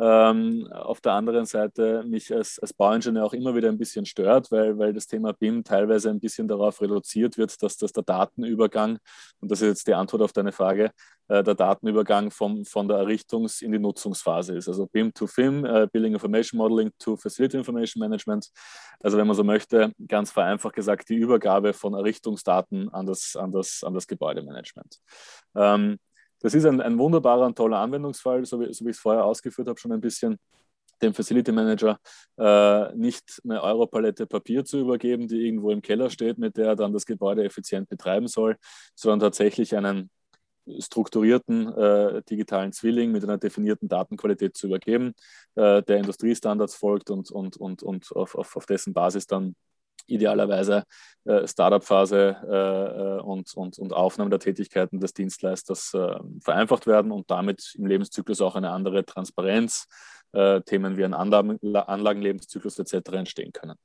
ähm, 0.00 0.68
auf 0.72 1.00
der 1.00 1.12
anderen 1.12 1.44
Seite 1.44 2.04
mich 2.06 2.32
als, 2.32 2.58
als 2.60 2.72
Bauingenieur 2.72 3.24
auch 3.24 3.32
immer 3.32 3.54
wieder 3.54 3.68
ein 3.68 3.78
bisschen 3.78 4.06
stört, 4.06 4.50
weil, 4.52 4.78
weil 4.78 4.92
das 4.92 5.06
Thema 5.06 5.32
BIM 5.32 5.64
teilweise 5.64 6.10
ein 6.10 6.20
bisschen 6.20 6.46
darauf 6.46 6.80
reduziert 6.80 7.36
wird, 7.36 7.60
dass, 7.62 7.76
dass 7.76 7.92
der 7.92 8.04
Datenübergang, 8.04 8.98
und 9.40 9.50
das 9.50 9.60
ist 9.60 9.68
jetzt 9.68 9.86
die 9.88 9.94
Antwort 9.94 10.22
auf 10.22 10.32
deine 10.32 10.52
Frage, 10.52 10.92
äh, 11.26 11.42
der 11.42 11.54
Datenübergang 11.54 12.30
vom, 12.30 12.64
von 12.64 12.86
der 12.86 12.98
Errichtungs- 12.98 13.62
in 13.62 13.72
die 13.72 13.78
Nutzungsphase 13.78 14.56
ist. 14.56 14.68
Also 14.68 14.86
BIM 14.86 15.12
to 15.12 15.26
FIM, 15.26 15.64
äh, 15.64 15.88
Building 15.90 16.14
Information 16.14 16.58
Modeling 16.58 16.90
to 16.98 17.16
Facility 17.16 17.56
Information 17.56 18.00
Management. 18.00 18.48
Also 19.00 19.18
wenn 19.18 19.26
man 19.26 19.36
so 19.36 19.44
möchte, 19.44 19.92
ganz 20.06 20.30
vereinfacht 20.30 20.74
gesagt, 20.74 21.08
die 21.08 21.16
Übergabe 21.16 21.72
von 21.72 21.94
Errichtungsdaten 21.94 22.88
an 22.90 23.06
das, 23.06 23.34
an 23.36 23.50
das, 23.50 23.82
an 23.84 23.94
das 23.94 24.06
Gebäudemanagement. 24.06 24.98
Ähm, 25.56 25.98
das 26.40 26.54
ist 26.54 26.64
ein, 26.64 26.80
ein 26.80 26.98
wunderbarer 26.98 27.46
und 27.46 27.56
toller 27.56 27.78
Anwendungsfall, 27.78 28.44
so 28.44 28.60
wie, 28.60 28.72
so 28.72 28.84
wie 28.84 28.90
ich 28.90 28.96
es 28.96 29.00
vorher 29.00 29.24
ausgeführt 29.24 29.68
habe, 29.68 29.78
schon 29.78 29.92
ein 29.92 30.00
bisschen 30.00 30.38
dem 31.02 31.14
Facility 31.14 31.52
Manager 31.52 31.98
äh, 32.36 32.94
nicht 32.96 33.40
eine 33.44 33.62
Europalette 33.62 34.26
Papier 34.26 34.64
zu 34.64 34.80
übergeben, 34.80 35.28
die 35.28 35.46
irgendwo 35.46 35.70
im 35.70 35.82
Keller 35.82 36.10
steht, 36.10 36.38
mit 36.38 36.56
der 36.56 36.68
er 36.68 36.76
dann 36.76 36.92
das 36.92 37.06
Gebäude 37.06 37.44
effizient 37.44 37.88
betreiben 37.88 38.26
soll, 38.26 38.56
sondern 38.94 39.20
tatsächlich 39.20 39.76
einen 39.76 40.10
strukturierten 40.80 41.72
äh, 41.72 42.22
digitalen 42.28 42.72
Zwilling 42.72 43.12
mit 43.12 43.24
einer 43.24 43.38
definierten 43.38 43.88
Datenqualität 43.88 44.56
zu 44.56 44.66
übergeben, 44.66 45.14
äh, 45.54 45.82
der 45.82 45.98
Industriestandards 45.98 46.74
folgt 46.74 47.10
und, 47.10 47.30
und, 47.30 47.56
und, 47.56 47.82
und 47.82 48.12
auf, 48.14 48.34
auf, 48.34 48.56
auf 48.56 48.66
dessen 48.66 48.92
Basis 48.92 49.26
dann 49.26 49.54
idealerweise 50.08 50.84
äh, 51.24 51.46
Startup-Phase 51.46 52.36
äh, 52.48 53.18
äh, 53.18 53.20
und, 53.20 53.54
und, 53.54 53.78
und 53.78 53.92
Aufnahme 53.92 54.30
der 54.30 54.38
Tätigkeiten 54.38 55.00
des 55.00 55.12
Dienstleisters 55.14 55.94
äh, 55.94 56.18
vereinfacht 56.42 56.86
werden 56.86 57.12
und 57.12 57.30
damit 57.30 57.74
im 57.76 57.86
Lebenszyklus 57.86 58.40
auch 58.40 58.56
eine 58.56 58.70
andere 58.70 59.04
Transparenz, 59.04 59.86
äh, 60.32 60.60
Themen 60.62 60.96
wie 60.96 61.04
ein 61.04 61.14
Anlagen, 61.14 61.58
Anlagenlebenszyklus 61.74 62.78
etc. 62.78 63.12
entstehen 63.12 63.52
können. 63.52 63.76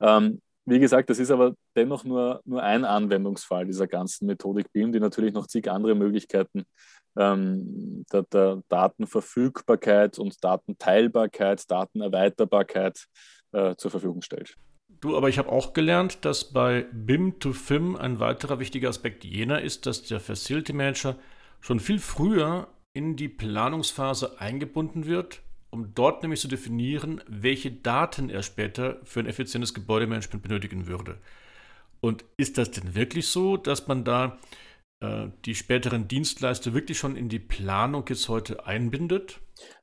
Ähm, 0.00 0.40
wie 0.66 0.78
gesagt, 0.78 1.10
das 1.10 1.18
ist 1.18 1.30
aber 1.30 1.54
dennoch 1.74 2.04
nur, 2.04 2.42
nur 2.44 2.62
ein 2.62 2.84
Anwendungsfall 2.84 3.66
dieser 3.66 3.86
ganzen 3.86 4.26
Methodik 4.26 4.72
BIM, 4.72 4.92
die 4.92 5.00
natürlich 5.00 5.32
noch 5.32 5.46
zig 5.46 5.70
andere 5.70 5.94
Möglichkeiten 5.94 6.64
ähm, 7.18 8.04
der, 8.12 8.22
der, 8.24 8.62
Datenverfügbarkeit 8.68 10.18
und 10.18 10.42
Datenteilbarkeit, 10.44 11.68
Datenerweiterbarkeit 11.70 13.04
äh, 13.52 13.74
zur 13.76 13.90
Verfügung 13.90 14.22
stellt. 14.22 14.54
Du, 15.00 15.16
aber 15.16 15.30
ich 15.30 15.38
habe 15.38 15.50
auch 15.50 15.72
gelernt, 15.72 16.24
dass 16.24 16.52
bei 16.52 16.86
BIM 16.92 17.38
to 17.38 17.52
FIM 17.54 17.96
ein 17.96 18.20
weiterer 18.20 18.58
wichtiger 18.58 18.90
Aspekt 18.90 19.24
jener 19.24 19.62
ist, 19.62 19.86
dass 19.86 20.02
der 20.02 20.20
Facility 20.20 20.74
Manager 20.74 21.16
schon 21.60 21.80
viel 21.80 21.98
früher 21.98 22.68
in 22.92 23.16
die 23.16 23.28
Planungsphase 23.28 24.40
eingebunden 24.40 25.06
wird, 25.06 25.40
um 25.70 25.94
dort 25.94 26.22
nämlich 26.22 26.40
zu 26.40 26.48
definieren, 26.48 27.22
welche 27.26 27.70
Daten 27.70 28.28
er 28.28 28.42
später 28.42 29.00
für 29.04 29.20
ein 29.20 29.26
effizientes 29.26 29.72
Gebäudemanagement 29.72 30.42
benötigen 30.42 30.86
würde. 30.86 31.18
Und 32.00 32.24
ist 32.36 32.58
das 32.58 32.70
denn 32.70 32.94
wirklich 32.94 33.28
so, 33.28 33.56
dass 33.56 33.86
man 33.86 34.04
da 34.04 34.38
äh, 35.00 35.28
die 35.44 35.54
späteren 35.54 36.08
Dienstleister 36.08 36.74
wirklich 36.74 36.98
schon 36.98 37.16
in 37.16 37.28
die 37.28 37.38
Planung 37.38 38.04
jetzt 38.08 38.28
heute 38.28 38.66
einbindet? 38.66 39.40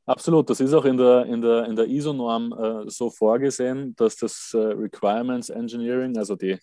Absolut, 0.08 0.50
das 0.50 0.62
ist 0.62 0.74
auch 0.74 0.86
in 0.86 0.96
der, 0.98 1.26
in 1.26 1.42
der, 1.42 1.66
in 1.66 1.76
der 1.76 1.86
ISO-Norm 1.88 2.54
äh, 2.88 2.90
so 2.90 3.10
vorgesehen, 3.10 3.94
dass 3.98 4.16
das 4.16 4.52
äh, 4.54 4.58
Requirements 4.58 5.50
Engineering, 5.50 6.18
also 6.18 6.36
die, 6.38 6.58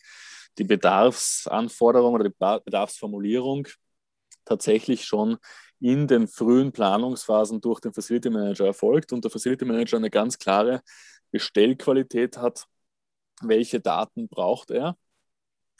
die 0.58 0.64
Bedarfsanforderung 0.64 2.14
oder 2.14 2.24
die 2.24 2.34
Bedarfsformulierung, 2.64 3.68
tatsächlich 4.46 5.04
schon 5.04 5.36
in 5.80 6.06
den 6.08 6.26
frühen 6.28 6.72
Planungsphasen 6.72 7.60
durch 7.60 7.80
den 7.80 7.92
Facility 7.92 8.30
Manager 8.30 8.66
erfolgt 8.66 9.12
und 9.12 9.24
der 9.24 9.30
Facility 9.30 9.66
Manager 9.66 9.98
eine 9.98 10.10
ganz 10.10 10.38
klare 10.38 10.80
Bestellqualität 11.30 12.38
hat, 12.38 12.66
welche 13.42 13.80
Daten 13.80 14.28
braucht 14.28 14.70
er 14.70 14.96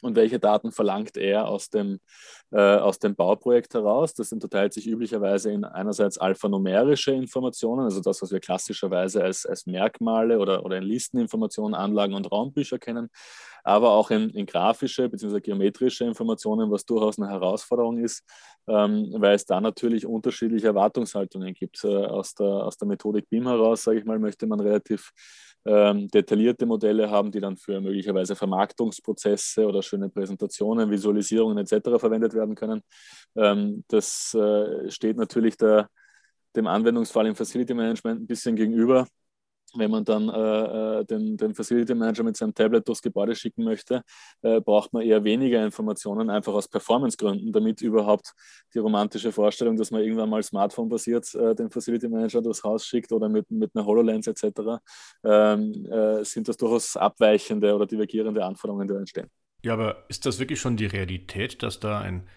und 0.05 0.17
welche 0.17 0.39
Daten 0.39 0.71
verlangt 0.71 1.17
er 1.17 1.49
aus 1.49 1.71
dem, 1.71 1.99
äh, 2.53 2.59
aus 2.59 2.99
dem 2.99 3.15
Bauprojekt 3.15 3.75
heraus. 3.75 4.15
Das 4.15 4.33
unterteilt 4.33 4.73
sich 4.73 4.87
üblicherweise 4.87 5.51
in 5.51 5.65
einerseits 5.65 6.19
alphanumerische 6.19 7.13
Informationen, 7.13 7.85
also 7.85 8.01
das, 8.01 8.21
was 8.23 8.31
wir 8.31 8.41
klassischerweise 8.41 9.25
als, 9.25 9.47
als 9.47 9.67
Merkmale 9.67 10.39
oder, 10.39 10.65
oder 10.65 10.79
in 10.79 10.85
Listeninformationen, 10.85 11.75
Anlagen 11.75 12.15
und 12.15 12.31
Raumbücher 12.31 12.79
kennen, 12.79 13.09
aber 13.65 13.91
auch 13.93 14.11
in, 14.11 14.31
in 14.31 14.45
grafische 14.45 15.09
bzw. 15.09 15.41
geometrische 15.41 16.05
Informationen, 16.05 16.71
was 16.71 16.85
durchaus 16.85 17.19
eine 17.19 17.31
Herausforderung 17.31 17.99
ist, 17.99 18.23
ähm, 18.69 19.13
weil 19.17 19.35
es 19.35 19.47
da 19.47 19.61
natürlich 19.61 20.07
unterschiedliche 20.07 20.67
Erwartungshaltungen 20.67 21.55
gibt. 21.55 21.83
Äh, 21.83 21.89
aus, 21.89 22.35
der, 22.35 22.47
aus 22.47 22.77
der 22.77 22.89
Methodik 22.89 23.29
BIM 23.31 23.49
heraus, 23.49 23.85
sage 23.85 23.99
ich 23.99 24.05
mal, 24.05 24.19
möchte 24.19 24.47
man 24.47 24.61
relativ 24.61 25.13
ähm, 25.67 26.09
detaillierte 26.09 26.67
Modelle 26.67 27.11
haben, 27.11 27.31
die 27.31 27.41
dann 27.41 27.57
für 27.57 27.81
möglicherweise 27.81 28.37
Vermarktungsprozesse 28.37 29.67
oder 29.67 29.83
schöne 29.83 30.09
Präsentationen, 30.09 30.91
Visualisierungen 30.91 31.59
etc. 31.59 31.99
verwendet 31.99 32.35
werden 32.35 32.55
können. 32.55 32.83
Ähm, 33.37 33.85
das 33.89 34.35
äh, 34.35 34.91
steht 34.91 35.17
natürlich 35.17 35.57
der, 35.57 35.89
dem 36.55 36.67
Anwendungsfall 36.67 37.27
im 37.27 37.35
Facility 37.35 37.75
Management 37.75 38.23
ein 38.23 38.27
bisschen 38.27 38.57
gegenüber 38.57 39.07
wenn 39.77 39.91
man 39.91 40.05
dann 40.05 40.29
äh, 40.29 41.01
äh, 41.01 41.05
den, 41.05 41.37
den, 41.37 41.55
Facility 41.55 41.95
Manager 41.95 42.23
mit 42.23 42.37
seinem 42.37 42.55
Tablet 42.55 42.87
durchs 42.87 43.03
Gebäude 43.03 43.35
schicken 43.35 43.65
möchte, 43.65 44.03
äh, 44.43 44.61
braucht 44.61 44.93
man 44.93 45.03
eher 45.03 45.25
weniger 45.25 45.65
Informationen, 45.65 46.31
einfach 46.31 46.53
aus 46.53 46.69
Performancegründen, 46.69 47.53
damit 47.53 47.83
überhaupt 47.83 48.33
die 48.75 48.79
romantische 48.79 49.33
Vorstellung, 49.33 49.77
dass 49.77 49.91
man 49.91 50.03
irgendwann 50.03 50.31
mal 50.31 50.43
Smartphone-basiert 50.43 51.35
äh, 51.35 51.55
den 51.55 51.71
Facility 51.71 52.09
Manager 52.09 52.43
durchs 52.43 52.63
Haus 52.63 52.87
schickt 52.87 53.13
oder 53.13 53.29
mit, 53.29 53.51
mit 53.51 53.71
einer 53.75 53.87
HoloLens 53.87 54.27
etc., 54.27 54.45
ähm, 55.25 55.87
äh, 55.91 56.25
sind 56.25 56.49
das 56.49 56.57
durchaus 56.57 56.97
abweichende 56.97 57.75
oder 57.75 57.87
divergierende 57.87 58.45
Anforderungen, 58.45 58.89
die 58.89 58.95
entstehen. 58.95 59.29
Ja, 59.63 59.73
aber 59.73 60.05
ist 60.09 60.27
das 60.27 60.39
wirklich 60.39 60.61
schon 60.61 60.77
die 60.77 60.87
Realität, 60.87 61.63
dass 61.63 61.81
da 61.81 62.01
ein 62.01 62.29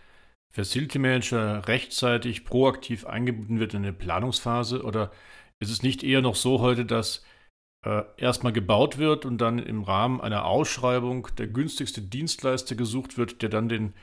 Facility 0.49 0.97
Manager 0.97 1.67
rechtzeitig 1.67 2.45
proaktiv 2.45 3.05
eingebunden 3.05 3.59
wird 3.59 3.73
in 3.73 3.83
eine 3.83 3.93
Planungsphase 3.93 4.81
oder 4.83 5.11
ist 5.59 5.71
es 5.71 5.83
nicht 5.83 6.03
eher 6.03 6.21
noch 6.21 6.35
so 6.35 6.59
heute, 6.59 6.85
dass 6.85 7.23
äh, 7.83 8.03
erstmal 8.17 8.53
gebaut 8.53 8.97
wird 8.97 9.25
und 9.25 9.39
dann 9.39 9.59
im 9.59 9.83
Rahmen 9.83 10.21
einer 10.21 10.45
Ausschreibung 10.45 11.27
der 11.37 11.47
günstigste 11.47 12.01
Dienstleister 12.01 12.75
gesucht 12.75 13.17
wird, 13.17 13.41
der 13.41 13.49
dann 13.49 13.69
den, 13.69 13.93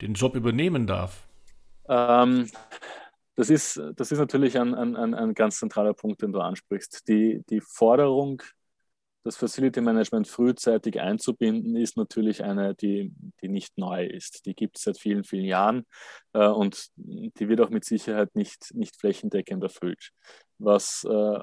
den 0.00 0.14
Job 0.14 0.36
übernehmen 0.36 0.86
darf? 0.86 1.26
Ähm, 1.88 2.48
das, 3.34 3.50
ist, 3.50 3.80
das 3.96 4.12
ist 4.12 4.18
natürlich 4.18 4.58
ein, 4.58 4.74
ein, 4.74 5.14
ein 5.14 5.34
ganz 5.34 5.58
zentraler 5.58 5.94
Punkt, 5.94 6.22
den 6.22 6.32
du 6.32 6.40
ansprichst. 6.40 7.08
Die, 7.08 7.42
die 7.48 7.60
Forderung 7.60 8.42
das 9.24 9.36
Facility 9.36 9.80
Management 9.80 10.26
frühzeitig 10.26 11.00
einzubinden, 11.00 11.76
ist 11.76 11.96
natürlich 11.96 12.42
eine, 12.42 12.74
die, 12.74 13.12
die 13.40 13.48
nicht 13.48 13.78
neu 13.78 14.04
ist. 14.04 14.46
Die 14.46 14.54
gibt 14.54 14.76
es 14.76 14.84
seit 14.84 14.98
vielen, 14.98 15.24
vielen 15.24 15.44
Jahren 15.44 15.86
äh, 16.32 16.46
und 16.46 16.88
die 16.96 17.48
wird 17.48 17.60
auch 17.60 17.70
mit 17.70 17.84
Sicherheit 17.84 18.34
nicht, 18.34 18.74
nicht 18.74 18.96
flächendeckend 18.96 19.62
erfüllt. 19.62 20.10
Was 20.58 21.04
äh, 21.08 21.38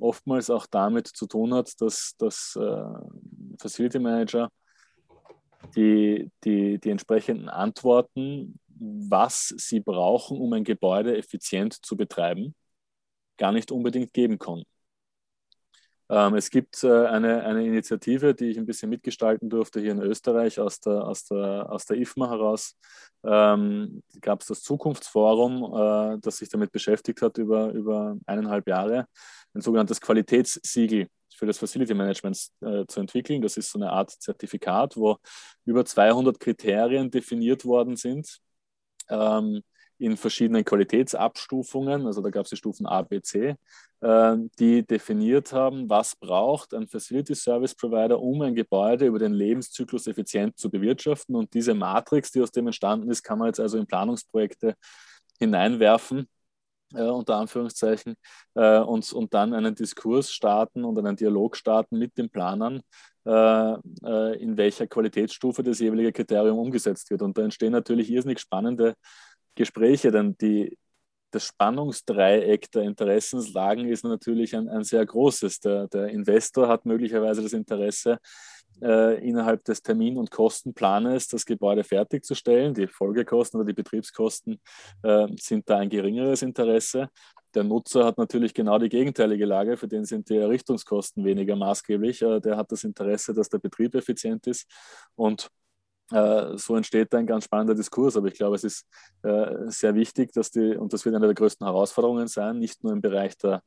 oftmals 0.00 0.50
auch 0.50 0.66
damit 0.66 1.06
zu 1.08 1.26
tun 1.26 1.54
hat, 1.54 1.80
dass, 1.80 2.14
dass 2.18 2.56
äh, 2.60 2.84
Facility 3.58 3.98
Manager 3.98 4.50
die, 5.76 6.30
die, 6.44 6.78
die 6.78 6.90
entsprechenden 6.90 7.48
Antworten, 7.48 8.58
was 8.68 9.48
sie 9.56 9.80
brauchen, 9.80 10.40
um 10.40 10.52
ein 10.52 10.64
Gebäude 10.64 11.16
effizient 11.16 11.74
zu 11.84 11.96
betreiben, 11.96 12.54
gar 13.36 13.52
nicht 13.52 13.70
unbedingt 13.72 14.12
geben 14.12 14.38
konnten. 14.38 14.68
Ähm, 16.10 16.34
es 16.34 16.50
gibt 16.50 16.82
äh, 16.84 17.06
eine, 17.06 17.44
eine 17.44 17.66
Initiative, 17.66 18.34
die 18.34 18.46
ich 18.46 18.58
ein 18.58 18.66
bisschen 18.66 18.88
mitgestalten 18.88 19.50
durfte 19.50 19.80
hier 19.80 19.92
in 19.92 20.00
Österreich 20.00 20.58
aus 20.58 20.80
der, 20.80 21.04
aus 21.04 21.24
der, 21.24 21.70
aus 21.70 21.84
der 21.84 21.98
IFMA 21.98 22.30
heraus. 22.30 22.76
Ähm, 23.24 24.02
gab 24.20 24.40
es 24.40 24.46
das 24.46 24.62
Zukunftsforum, 24.62 26.16
äh, 26.16 26.18
das 26.20 26.38
sich 26.38 26.48
damit 26.48 26.72
beschäftigt 26.72 27.20
hat 27.20 27.36
über, 27.36 27.70
über 27.72 28.16
eineinhalb 28.26 28.66
Jahre, 28.68 29.06
ein 29.54 29.60
sogenanntes 29.60 30.00
Qualitätssiegel 30.00 31.08
für 31.34 31.46
das 31.46 31.58
Facility 31.58 31.94
Management 31.94 32.48
äh, 32.62 32.86
zu 32.86 33.00
entwickeln. 33.00 33.42
Das 33.42 33.56
ist 33.56 33.70
so 33.70 33.78
eine 33.78 33.90
Art 33.90 34.10
Zertifikat, 34.10 34.96
wo 34.96 35.18
über 35.66 35.84
200 35.84 36.40
Kriterien 36.40 37.10
definiert 37.10 37.64
worden 37.64 37.96
sind. 37.96 38.38
Ähm, 39.10 39.62
in 39.98 40.16
verschiedenen 40.16 40.64
Qualitätsabstufungen, 40.64 42.06
also 42.06 42.20
da 42.20 42.30
gab 42.30 42.44
es 42.44 42.50
die 42.50 42.56
Stufen 42.56 42.86
A, 42.86 43.02
B, 43.02 43.20
C, 43.20 43.56
äh, 44.00 44.36
die 44.58 44.86
definiert 44.86 45.52
haben, 45.52 45.88
was 45.90 46.14
braucht 46.16 46.74
ein 46.74 46.86
Facility 46.86 47.34
Service 47.34 47.74
Provider, 47.74 48.20
um 48.20 48.40
ein 48.42 48.54
Gebäude 48.54 49.06
über 49.06 49.18
den 49.18 49.32
Lebenszyklus 49.32 50.06
effizient 50.06 50.58
zu 50.58 50.70
bewirtschaften. 50.70 51.34
Und 51.34 51.52
diese 51.54 51.74
Matrix, 51.74 52.30
die 52.30 52.42
aus 52.42 52.52
dem 52.52 52.66
entstanden 52.66 53.10
ist, 53.10 53.22
kann 53.22 53.38
man 53.38 53.48
jetzt 53.48 53.60
also 53.60 53.78
in 53.78 53.86
Planungsprojekte 53.86 54.74
hineinwerfen. 55.38 56.28
Äh, 56.94 57.02
unter 57.02 57.36
Anführungszeichen, 57.36 58.14
äh, 58.54 58.78
und, 58.78 59.12
und 59.12 59.34
dann 59.34 59.52
einen 59.52 59.74
Diskurs 59.74 60.32
starten 60.32 60.84
und 60.84 60.98
einen 60.98 61.16
Dialog 61.16 61.54
starten 61.54 61.98
mit 61.98 62.16
den 62.16 62.30
Planern, 62.30 62.80
äh, 63.26 63.72
äh, 64.04 64.42
in 64.42 64.56
welcher 64.56 64.86
Qualitätsstufe 64.86 65.62
das 65.62 65.80
jeweilige 65.80 66.12
Kriterium 66.12 66.58
umgesetzt 66.58 67.10
wird. 67.10 67.20
Und 67.20 67.36
da 67.36 67.42
entstehen 67.42 67.72
natürlich 67.72 68.10
irrsinnig 68.10 68.38
spannende 68.38 68.94
Gespräche, 69.58 70.10
denn 70.10 70.36
die, 70.38 70.78
das 71.30 71.44
Spannungsdreieck 71.46 72.70
der 72.70 72.82
Interessenslagen 72.82 73.88
ist 73.88 74.04
natürlich 74.04 74.56
ein, 74.56 74.68
ein 74.68 74.84
sehr 74.84 75.04
großes. 75.04 75.60
Der, 75.60 75.88
der, 75.88 76.08
Investor 76.08 76.68
hat 76.68 76.86
möglicherweise 76.86 77.42
das 77.42 77.52
Interesse, 77.52 78.18
äh, 78.80 79.18
innerhalb 79.26 79.64
des 79.64 79.82
Termin- 79.82 80.16
und 80.16 80.30
Kostenplanes 80.30 81.28
das 81.28 81.44
Gebäude 81.44 81.84
fertigzustellen. 81.84 82.72
Die 82.72 82.86
Folgekosten 82.86 83.60
oder 83.60 83.66
die 83.66 83.74
Betriebskosten 83.74 84.60
äh, 85.02 85.26
sind 85.38 85.68
da 85.68 85.78
ein 85.78 85.90
geringeres 85.90 86.42
Interesse. 86.42 87.10
Der 87.54 87.64
Nutzer 87.64 88.04
hat 88.04 88.18
natürlich 88.18 88.54
genau 88.54 88.78
die 88.78 88.88
gegenteilige 88.88 89.46
Lage, 89.46 89.76
für 89.76 89.88
den 89.88 90.04
sind 90.04 90.28
die 90.28 90.36
Errichtungskosten 90.36 91.24
weniger 91.24 91.56
maßgeblich. 91.56 92.22
Äh, 92.22 92.40
der 92.40 92.56
hat 92.56 92.70
das 92.70 92.84
Interesse, 92.84 93.34
dass 93.34 93.48
der 93.48 93.58
Betrieb 93.58 93.94
effizient 93.94 94.46
ist 94.46 94.66
und 95.16 95.50
so 96.10 96.76
entsteht 96.76 97.14
ein 97.14 97.26
ganz 97.26 97.44
spannender 97.44 97.74
Diskurs. 97.74 98.16
Aber 98.16 98.28
ich 98.28 98.34
glaube, 98.34 98.56
es 98.56 98.64
ist 98.64 98.86
äh, 99.22 99.68
sehr 99.68 99.94
wichtig, 99.94 100.32
dass 100.32 100.50
die, 100.50 100.76
und 100.76 100.92
das 100.92 101.04
wird 101.04 101.14
eine 101.14 101.26
der 101.26 101.34
größten 101.34 101.66
Herausforderungen 101.66 102.28
sein, 102.28 102.58
nicht 102.58 102.82
nur 102.82 102.92
im 102.92 103.00
Bereich 103.00 103.36
der, 103.38 103.62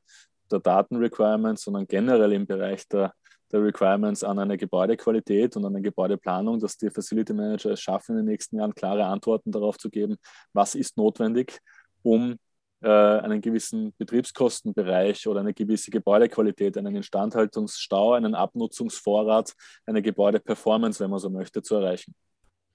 der 0.52 0.60
Datenrequirements, 0.60 1.64
sondern 1.64 1.88
generell 1.88 2.34
im 2.34 2.46
Bereich 2.46 2.88
der, 2.88 3.14
der 3.52 3.64
Requirements 3.64 4.24
an 4.24 4.40
eine 4.40 4.58
Gebäudequalität 4.58 5.56
und 5.56 5.66
an 5.66 5.76
eine 5.76 5.82
Gebäudeplanung, 5.82 6.60
dass 6.60 6.78
die 6.78 6.90
Facility 6.90 7.34
Manager 7.34 7.72
es 7.72 7.82
schaffen, 7.82 8.14
in 8.14 8.26
den 8.26 8.32
nächsten 8.32 8.58
Jahren 8.58 8.74
klare 8.74 9.06
Antworten 9.06 9.52
darauf 9.52 9.78
zu 9.78 9.90
geben, 9.90 10.18
was 10.54 10.76
ist 10.76 10.98
notwendig, 10.98 11.60
um 12.02 12.38
äh, 12.82 12.88
einen 12.90 13.42
gewissen 13.42 13.94
Betriebskostenbereich 13.98 15.28
oder 15.28 15.42
eine 15.42 15.54
gewisse 15.54 15.92
Gebäudequalität, 15.92 16.78
einen 16.78 16.96
Instandhaltungsstau, 16.96 18.14
einen 18.14 18.36
Abnutzungsvorrat, 18.36 19.54
eine 19.86 20.02
Gebäudeperformance, 20.02 21.04
wenn 21.04 21.12
man 21.12 21.20
so 21.20 21.30
möchte, 21.30 21.62
zu 21.62 21.76
erreichen. 21.76 22.16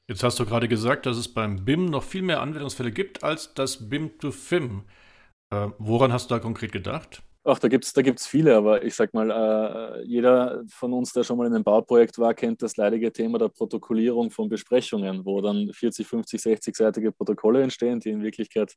Jetzt 0.08 0.22
hast 0.22 0.38
du 0.38 0.46
gerade 0.46 0.68
gesagt, 0.68 1.06
dass 1.06 1.16
es 1.16 1.26
beim 1.26 1.64
BIM 1.64 1.86
noch 1.86 2.04
viel 2.04 2.22
mehr 2.22 2.40
Anwendungsfälle 2.40 2.92
gibt 2.92 3.24
als 3.24 3.54
das 3.54 3.88
BIM 3.88 4.18
to 4.18 4.30
FIM. 4.30 4.84
Äh, 5.50 5.68
woran 5.78 6.12
hast 6.12 6.30
du 6.30 6.34
da 6.34 6.38
konkret 6.38 6.70
gedacht? 6.70 7.22
Ach, 7.42 7.58
da 7.58 7.68
gibt 7.68 7.84
es 7.84 7.92
da 7.92 8.02
gibt's 8.02 8.26
viele, 8.26 8.56
aber 8.56 8.84
ich 8.84 8.94
sag 8.94 9.14
mal, 9.14 9.30
äh, 9.30 10.04
jeder 10.04 10.64
von 10.68 10.92
uns, 10.92 11.12
der 11.12 11.22
schon 11.22 11.38
mal 11.38 11.46
in 11.46 11.54
einem 11.54 11.62
Bauprojekt 11.62 12.18
war, 12.18 12.34
kennt 12.34 12.62
das 12.62 12.76
leidige 12.76 13.12
Thema 13.12 13.38
der 13.38 13.48
Protokollierung 13.48 14.30
von 14.30 14.48
Besprechungen, 14.48 15.24
wo 15.24 15.40
dann 15.40 15.72
40, 15.72 16.06
50, 16.06 16.40
60-seitige 16.40 17.12
Protokolle 17.12 17.62
entstehen, 17.62 18.00
die 18.00 18.10
in 18.10 18.22
Wirklichkeit 18.22 18.74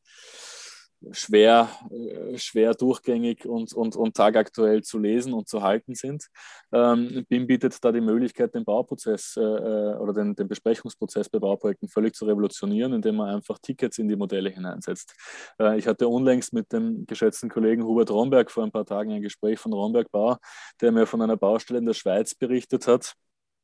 schwer, 1.11 1.69
äh, 1.91 2.37
schwer 2.37 2.73
durchgängig 2.73 3.45
und, 3.45 3.73
und, 3.73 3.95
und 3.95 4.15
tagaktuell 4.15 4.83
zu 4.83 4.99
lesen 4.99 5.33
und 5.33 5.47
zu 5.47 5.61
halten 5.61 5.95
sind. 5.95 6.27
Ähm, 6.71 7.25
BIM 7.29 7.47
bietet 7.47 7.83
da 7.83 7.91
die 7.91 8.01
Möglichkeit, 8.01 8.53
den 8.53 8.65
Bauprozess 8.65 9.35
äh, 9.37 9.41
äh, 9.41 9.95
oder 9.97 10.13
den, 10.13 10.35
den 10.35 10.47
Besprechungsprozess 10.47 11.29
bei 11.29 11.39
Bauprojekten 11.39 11.89
völlig 11.89 12.15
zu 12.15 12.25
revolutionieren, 12.25 12.93
indem 12.93 13.15
man 13.15 13.35
einfach 13.35 13.59
Tickets 13.59 13.97
in 13.97 14.07
die 14.07 14.15
Modelle 14.15 14.49
hineinsetzt. 14.49 15.13
Äh, 15.59 15.77
ich 15.77 15.87
hatte 15.87 16.07
unlängst 16.07 16.53
mit 16.53 16.71
dem 16.73 17.05
geschätzten 17.05 17.49
Kollegen 17.49 17.83
Hubert 17.83 18.11
Romberg 18.11 18.51
vor 18.51 18.63
ein 18.63 18.71
paar 18.71 18.85
Tagen 18.85 19.11
ein 19.11 19.21
Gespräch 19.21 19.59
von 19.59 19.73
Romberg 19.73 20.11
Bau, 20.11 20.37
der 20.81 20.91
mir 20.91 21.05
von 21.05 21.21
einer 21.21 21.37
Baustelle 21.37 21.79
in 21.79 21.85
der 21.85 21.93
Schweiz 21.93 22.35
berichtet 22.35 22.87
hat, 22.87 23.13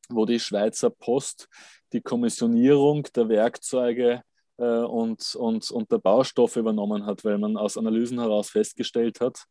wo 0.09 0.25
die 0.25 0.39
Schweizer 0.39 0.89
Post 0.89 1.47
die 1.93 2.01
Kommissionierung 2.01 3.03
der 3.15 3.29
Werkzeuge 3.29 4.21
und, 4.63 5.35
und, 5.35 5.69
und 5.71 5.91
der 5.91 5.97
Baustoffe 5.97 6.55
übernommen 6.55 7.05
hat, 7.05 7.25
weil 7.25 7.37
man 7.37 7.57
aus 7.57 7.77
Analysen 7.77 8.19
heraus 8.19 8.49
festgestellt 8.49 9.19
hat, 9.19 9.45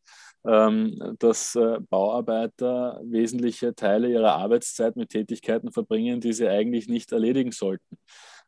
ähm, 0.45 1.15
dass 1.19 1.55
äh, 1.55 1.79
Bauarbeiter 1.89 2.99
wesentliche 3.03 3.73
Teile 3.73 4.09
ihrer 4.09 4.35
Arbeitszeit 4.35 4.95
mit 4.95 5.09
Tätigkeiten 5.09 5.71
verbringen, 5.71 6.21
die 6.21 6.33
sie 6.33 6.47
eigentlich 6.47 6.87
nicht 6.87 7.11
erledigen 7.11 7.51
sollten. 7.51 7.97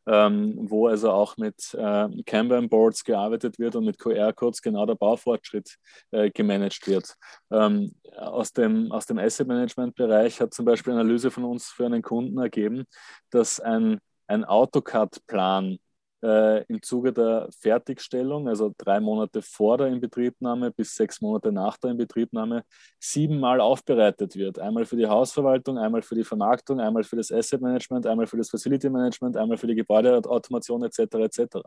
Ähm, 0.10 0.56
wo 0.70 0.88
also 0.88 1.12
auch 1.12 1.36
mit 1.36 1.74
äh, 1.74 2.08
Kanban 2.26 2.70
Boards 2.70 3.04
gearbeitet 3.04 3.60
wird 3.60 3.76
und 3.76 3.84
mit 3.84 4.00
QR-Codes 4.00 4.62
genau 4.62 4.86
der 4.86 4.96
Baufortschritt 4.96 5.76
äh, 6.12 6.30
gemanagt 6.30 6.88
wird. 6.88 7.14
Ähm, 7.52 7.94
aus 8.16 8.54
dem, 8.54 8.90
aus 8.94 9.06
dem 9.06 9.18
Asset 9.18 9.50
Management 9.50 9.96
Bereich 9.96 10.40
hat 10.40 10.54
zum 10.54 10.64
Beispiel 10.64 10.94
eine 10.94 11.02
Analyse 11.02 11.30
von 11.30 11.44
uns 11.44 11.68
für 11.68 11.86
einen 11.86 12.02
Kunden 12.02 12.38
ergeben, 12.38 12.86
dass 13.32 13.60
ein, 13.60 14.00
ein 14.28 14.46
AutoCAD-Plan 14.46 15.78
äh, 16.28 16.64
im 16.68 16.82
Zuge 16.82 17.14
der 17.14 17.48
Fertigstellung, 17.60 18.50
also 18.50 18.74
drei 18.78 19.00
Monate 19.00 19.42
vor 19.42 19.78
der 19.78 19.88
Inbetriebnahme 19.88 20.72
bis 20.72 20.94
sechs 20.96 21.22
Monate 21.22 21.52
nach 21.52 21.78
der 21.78 21.92
Inbetriebnahme, 21.92 22.64
siebenmal 23.00 23.62
aufbereitet 23.62 24.36
wird. 24.36 24.60
Einmal 24.60 24.86
für 24.86 24.98
die 24.98 25.08
Hausverwaltung, 25.08 25.78
einmal 25.78 26.02
für 26.02 26.16
die 26.16 26.26
Vermarktung, 26.26 26.82
einmal 26.82 27.04
für 27.04 27.16
das 27.16 27.32
Asset 27.32 27.62
Management, 27.62 28.06
einmal 28.06 28.28
für 28.28 28.38
das 28.38 28.50
Facility 28.50 28.90
Management, 28.90 29.38
einmal 29.38 29.58
für 29.58 29.68
die 29.68 29.76
Gebäudeautomation 29.76 30.84
etc. 30.84 31.00
etc. 31.00 31.58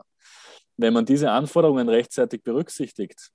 Wenn 0.76 0.92
man 0.92 1.06
diese 1.06 1.30
Anforderungen 1.30 1.88
rechtzeitig 1.88 2.42
berücksichtigt, 2.42 3.30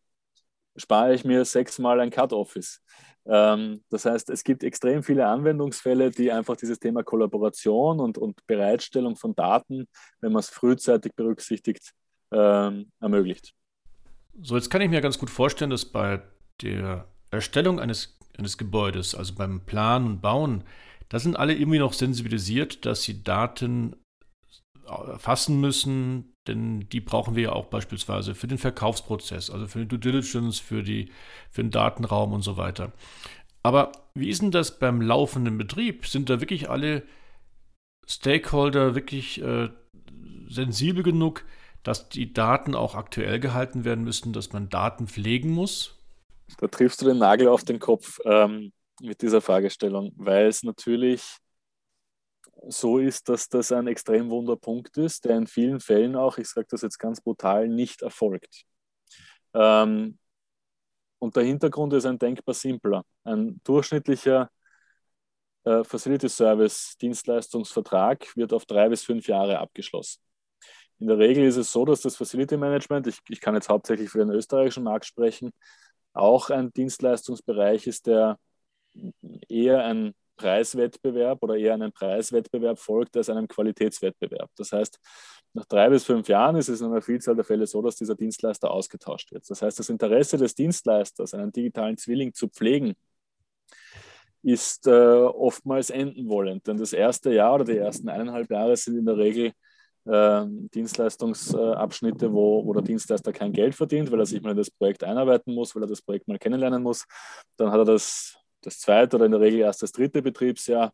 spare 0.76 1.14
ich 1.14 1.24
mir 1.24 1.46
sechsmal 1.46 2.00
ein 2.00 2.10
Cut-Office. 2.10 2.82
Ähm, 3.28 3.84
das 3.90 4.06
heißt, 4.06 4.30
es 4.30 4.44
gibt 4.44 4.64
extrem 4.64 5.02
viele 5.04 5.26
Anwendungsfälle, 5.28 6.12
die 6.12 6.32
einfach 6.32 6.56
dieses 6.56 6.80
Thema 6.80 7.04
Kollaboration 7.04 8.00
und, 8.00 8.18
und 8.18 8.46
Bereitstellung 8.48 9.16
von 9.16 9.36
Daten, 9.36 9.88
wenn 10.22 10.32
man 10.32 10.42
es 10.42 10.50
frühzeitig 10.50 11.14
berücksichtigt, 11.16 11.94
ähm, 12.32 12.92
ermöglicht. 13.00 13.54
So, 14.42 14.56
jetzt 14.56 14.70
kann 14.70 14.82
ich 14.82 14.90
mir 14.90 15.02
ganz 15.02 15.18
gut 15.18 15.30
vorstellen, 15.30 15.72
dass 15.72 15.86
bei 15.86 16.22
der 16.62 17.08
Erstellung 17.32 17.80
eines, 17.80 18.20
eines 18.38 18.58
Gebäudes, 18.58 19.16
also 19.16 19.34
beim 19.34 19.66
Planen 19.66 20.06
und 20.06 20.22
Bauen, 20.22 20.64
da 21.10 21.20
sind 21.20 21.38
alle 21.38 21.54
irgendwie 21.54 21.80
noch 21.80 21.94
sensibilisiert, 21.94 22.86
dass 22.86 23.04
sie 23.04 23.24
Daten 23.24 23.96
erfassen 24.86 25.60
müssen, 25.60 26.35
denn 26.48 26.88
die 26.90 27.02
brauchen 27.02 27.36
wir 27.36 27.44
ja 27.44 27.52
auch 27.54 27.66
beispielsweise 27.66 28.36
für 28.36 28.48
den 28.48 28.58
Verkaufsprozess, 28.58 29.50
also 29.50 29.68
für 29.68 29.80
die 29.80 29.88
Due 29.88 30.00
Diligence, 30.00 30.60
für, 30.60 30.84
die, 30.84 31.12
für 31.50 31.64
den 31.64 31.72
Datenraum 31.72 32.34
und 32.34 32.42
so 32.42 32.58
weiter. 32.58 32.92
Aber 33.64 33.92
wie 34.14 34.30
ist 34.30 34.42
denn 34.42 34.52
das 34.52 34.78
beim 34.78 35.02
laufenden 35.02 35.58
Betrieb? 35.58 36.06
Sind 36.06 36.30
da 36.30 36.40
wirklich 36.40 36.70
alle 36.70 37.04
Stakeholder 38.08 38.94
wirklich 38.94 39.42
äh, 39.42 39.70
sensibel 40.48 41.04
genug, 41.04 41.44
dass 41.82 42.10
die 42.10 42.32
Daten 42.32 42.76
auch 42.76 42.96
aktuell 42.96 43.40
gehalten 43.40 43.84
werden 43.84 44.04
müssen, 44.04 44.34
dass 44.34 44.54
man 44.54 44.70
Daten 44.70 45.08
pflegen 45.08 45.52
muss? 45.52 45.98
Da 46.60 46.68
triffst 46.68 47.02
du 47.02 47.06
den 47.06 47.18
Nagel 47.18 47.48
auf 47.48 47.64
den 47.64 47.80
Kopf 47.80 48.20
ähm, 48.26 48.72
mit 49.02 49.22
dieser 49.22 49.42
Fragestellung, 49.42 50.14
weil 50.16 50.48
es 50.48 50.64
natürlich 50.64 51.38
so 52.68 53.00
ist, 53.00 53.30
dass 53.30 53.48
das 53.50 53.72
ein 53.72 53.88
extrem 53.88 54.30
wunder 54.30 54.56
Punkt 54.56 54.98
ist, 54.98 55.26
der 55.26 55.38
in 55.38 55.48
vielen 55.48 55.80
Fällen 55.80 56.16
auch, 56.16 56.38
ich 56.38 56.50
sage 56.50 56.68
das 56.70 56.82
jetzt 56.82 56.98
ganz 56.98 57.22
brutal, 57.22 57.68
nicht 57.68 58.02
erfolgt. 58.02 58.64
Ähm, 59.54 60.18
und 61.20 61.36
der 61.36 61.44
Hintergrund 61.44 61.94
ist 61.94 62.06
ein 62.06 62.20
denkbar 62.20 62.54
simpler. 62.54 63.04
Ein 63.24 63.60
durchschnittlicher 63.64 64.50
äh, 65.64 65.84
Facility 65.84 66.30
Service 66.30 66.96
Dienstleistungsvertrag 67.02 68.36
wird 68.36 68.54
auf 68.54 68.66
drei 68.66 68.90
bis 68.90 69.04
fünf 69.04 69.28
Jahre 69.28 69.60
abgeschlossen. 69.60 70.22
In 71.00 71.08
der 71.08 71.18
Regel 71.18 71.46
ist 71.46 71.58
es 71.58 71.72
so, 71.72 71.84
dass 71.86 72.02
das 72.02 72.16
Facility 72.16 72.58
Management, 72.58 73.08
ich, 73.08 73.20
ich 73.28 73.42
kann 73.42 73.56
jetzt 73.56 73.70
hauptsächlich 73.70 74.10
für 74.10 74.20
den 74.20 74.30
österreichischen 74.30 74.84
Markt 74.84 75.06
sprechen, 75.06 75.52
auch 76.14 76.50
ein 76.50 76.72
Dienstleistungsbereich 76.72 77.88
ist, 77.88 78.08
der 78.08 78.40
eher 79.50 79.84
ein 79.84 80.14
Preiswettbewerb 80.36 81.42
oder 81.44 81.56
eher 81.56 81.74
einem 81.74 81.92
Preiswettbewerb 81.92 82.80
folgt 82.80 83.16
als 83.18 83.30
einem 83.30 83.48
Qualitätswettbewerb. 83.48 84.50
Das 84.58 84.72
heißt, 84.72 85.00
nach 85.54 85.66
drei 85.66 85.90
bis 85.90 86.04
fünf 86.04 86.28
Jahren 86.28 86.58
ist 86.58 86.68
es 86.68 86.82
in 86.82 86.88
einer 86.88 87.02
Vielzahl 87.02 87.36
der 87.36 87.46
Fälle 87.46 87.66
so, 87.66 87.82
dass 87.82 87.96
dieser 87.96 88.16
Dienstleister 88.16 88.70
ausgetauscht 88.70 89.32
wird. 89.32 89.50
Das 89.50 89.62
heißt, 89.62 89.80
das 89.80 89.90
Interesse 89.90 90.38
des 90.38 90.54
Dienstleisters, 90.54 91.34
einen 91.34 91.52
digitalen 91.52 91.98
Zwilling 91.98 92.34
zu 92.34 92.50
pflegen, 92.50 92.96
ist 94.44 94.86
äh, 94.86 94.92
oftmals 94.92 95.90
enden 95.90 96.30
wollend. 96.30 96.68
Denn 96.68 96.78
das 96.78 96.94
erste 96.94 97.34
Jahr 97.34 97.56
oder 97.56 97.66
die 97.66 97.78
ersten 97.78 98.10
eineinhalb 98.10 98.50
Jahre 98.52 98.76
sind 98.78 98.98
in 98.98 99.06
der 99.06 99.18
Regel 99.18 99.54
äh, 100.06 100.46
Dienstleistungsabschnitte, 100.48 102.32
wo, 102.32 102.66
wo 102.66 102.74
der 102.74 102.84
Dienstleister 102.84 103.34
kein 103.34 103.54
Geld 103.54 103.76
verdient, 103.76 104.12
weil 104.12 104.20
er 104.20 104.26
sich 104.26 104.42
mal 104.42 104.52
in 104.52 104.58
das 104.58 104.70
Projekt 104.70 105.04
einarbeiten 105.04 105.56
muss, 105.56 105.76
weil 105.76 105.84
er 105.84 105.88
das 105.88 106.02
Projekt 106.02 106.28
mal 106.28 106.38
kennenlernen 106.38 106.84
muss. 106.84 107.06
Dann 107.58 107.72
hat 107.72 107.80
er 107.80 107.86
das 107.86 108.38
das 108.66 108.80
zweite 108.80 109.16
oder 109.16 109.26
in 109.26 109.32
der 109.32 109.42
Regel 109.42 109.60
erst 109.62 109.84
das 109.84 109.92
dritte 109.92 110.22
Betriebsjahr, 110.22 110.94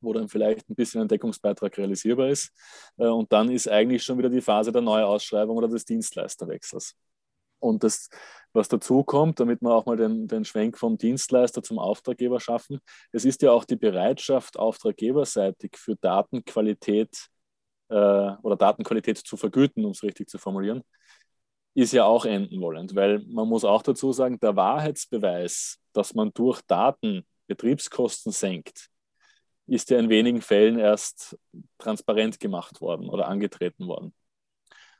wo 0.00 0.12
dann 0.12 0.28
vielleicht 0.28 0.68
ein 0.68 0.74
bisschen 0.74 1.02
ein 1.02 1.08
Deckungsbeitrag 1.08 1.76
realisierbar 1.78 2.28
ist. 2.28 2.52
Äh, 2.98 3.06
und 3.06 3.32
dann 3.32 3.50
ist 3.50 3.68
eigentlich 3.68 4.02
schon 4.02 4.18
wieder 4.18 4.30
die 4.30 4.40
Phase 4.40 4.72
der 4.72 4.82
Neuausschreibung 4.82 5.56
oder 5.56 5.68
des 5.68 5.84
Dienstleisterwechsels. 5.84 6.94
Und 7.60 7.84
das, 7.84 8.08
was 8.52 8.68
dazu 8.68 9.04
kommt, 9.04 9.38
damit 9.38 9.62
wir 9.62 9.72
auch 9.72 9.86
mal 9.86 9.96
den, 9.96 10.26
den 10.26 10.44
Schwenk 10.44 10.76
vom 10.76 10.98
Dienstleister 10.98 11.62
zum 11.62 11.78
Auftraggeber 11.78 12.40
schaffen, 12.40 12.80
es 13.12 13.24
ist 13.24 13.40
ja 13.42 13.52
auch 13.52 13.64
die 13.64 13.76
Bereitschaft 13.76 14.58
auftraggeberseitig 14.58 15.76
für 15.76 15.94
Datenqualität 15.96 17.28
äh, 17.88 17.94
oder 18.42 18.56
Datenqualität 18.56 19.18
zu 19.18 19.36
vergüten, 19.36 19.84
um 19.84 19.92
es 19.92 20.02
richtig 20.02 20.28
zu 20.28 20.38
formulieren, 20.38 20.82
ist 21.74 21.92
ja 21.92 22.04
auch 22.04 22.24
enden 22.24 22.60
wollend, 22.60 22.94
weil 22.94 23.20
man 23.26 23.48
muss 23.48 23.64
auch 23.64 23.82
dazu 23.82 24.12
sagen, 24.12 24.38
der 24.40 24.56
Wahrheitsbeweis, 24.56 25.78
dass 25.92 26.14
man 26.14 26.32
durch 26.34 26.60
Daten 26.62 27.24
Betriebskosten 27.46 28.32
senkt, 28.32 28.88
ist 29.66 29.90
ja 29.90 29.98
in 29.98 30.08
wenigen 30.08 30.42
Fällen 30.42 30.78
erst 30.78 31.38
transparent 31.78 32.40
gemacht 32.40 32.80
worden 32.80 33.08
oder 33.08 33.28
angetreten 33.28 33.86
worden. 33.86 34.14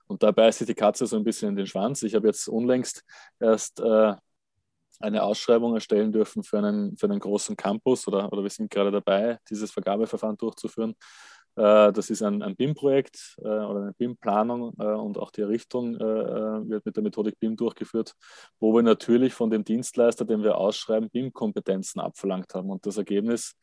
Und 0.07 0.23
da 0.23 0.31
beißt 0.31 0.59
sich 0.59 0.67
die 0.67 0.75
Katze 0.75 1.07
so 1.07 1.17
ein 1.17 1.25
bisschen 1.25 1.51
in 1.51 1.57
den 1.57 1.67
Schwanz. 1.67 2.03
Ich 2.03 2.15
habe 2.15 2.27
jetzt 2.27 2.49
unlängst 2.49 3.05
erst 3.39 3.81
äh, 3.81 4.15
eine 5.01 5.23
Ausschreibung 5.23 5.75
erstellen 5.75 6.13
dürfen 6.13 6.43
für 6.43 6.59
einen, 6.59 6.97
für 6.97 7.07
einen 7.07 7.19
großen 7.19 7.57
Campus 7.57 8.07
oder, 8.07 8.33
oder 8.33 8.43
wir 8.43 8.51
sind 8.51 8.71
gerade 8.71 8.91
dabei, 8.91 9.39
dieses 9.49 9.73
Vergabeverfahren 9.73 10.37
durchzuführen. 10.37 10.95
Äh, 11.57 11.93
das 11.93 12.09
ist 12.09 12.23
ein, 12.23 12.43
ein 12.43 12.57
BIM-Projekt 12.57 13.37
äh, 13.39 13.49
oder 13.49 13.83
eine 13.83 13.93
BIM-Planung 13.93 14.75
äh, 14.79 14.85
und 14.85 15.19
auch 15.19 15.31
die 15.31 15.43
Errichtung 15.43 15.99
wird 15.99 16.87
mit 16.87 16.97
der 16.97 17.03
Methodik 17.03 17.39
BIM 17.39 17.57
durchgeführt, 17.57 18.15
wo 18.59 18.75
wir 18.75 18.83
natürlich 18.83 19.35
von 19.35 19.51
dem 19.51 19.65
Dienstleister, 19.65 20.25
den 20.25 20.43
wir 20.43 20.57
ausschreiben, 20.57 21.11
BIM-Kompetenzen 21.11 22.01
abverlangt 22.01 22.55
haben. 22.55 22.71
Und 22.71 22.87
das 22.87 22.97
Ergebnis 22.97 23.55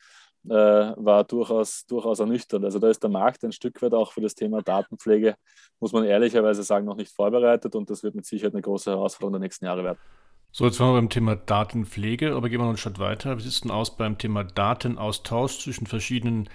war 0.42 1.24
durchaus, 1.24 1.84
durchaus 1.84 2.18
ernüchternd. 2.20 2.64
Also 2.64 2.78
da 2.78 2.88
ist 2.88 3.02
der 3.02 3.10
Markt 3.10 3.44
ein 3.44 3.52
Stück 3.52 3.82
weit 3.82 3.92
auch 3.92 4.12
für 4.12 4.22
das 4.22 4.34
Thema 4.34 4.62
Datenpflege, 4.62 5.34
muss 5.80 5.92
man 5.92 6.04
ehrlicherweise 6.04 6.62
sagen, 6.62 6.86
noch 6.86 6.96
nicht 6.96 7.14
vorbereitet 7.14 7.74
und 7.74 7.90
das 7.90 8.02
wird 8.02 8.14
mit 8.14 8.24
Sicherheit 8.24 8.54
eine 8.54 8.62
große 8.62 8.90
Herausforderung 8.90 9.34
der 9.34 9.40
nächsten 9.40 9.66
Jahre 9.66 9.84
werden. 9.84 9.98
So, 10.52 10.64
jetzt 10.64 10.80
waren 10.80 10.94
wir 10.94 11.00
beim 11.00 11.10
Thema 11.10 11.36
Datenpflege, 11.36 12.34
aber 12.34 12.48
gehen 12.48 12.58
wir 12.58 12.64
noch 12.64 12.70
einen 12.70 12.78
Schritt 12.78 12.98
weiter. 12.98 13.36
Wie 13.36 13.42
sieht 13.42 13.52
es 13.52 13.60
denn 13.60 13.70
aus 13.70 13.96
beim 13.96 14.16
Thema 14.16 14.44
Datenaustausch 14.44 15.58
zwischen 15.58 15.86
verschiedenen 15.86 16.48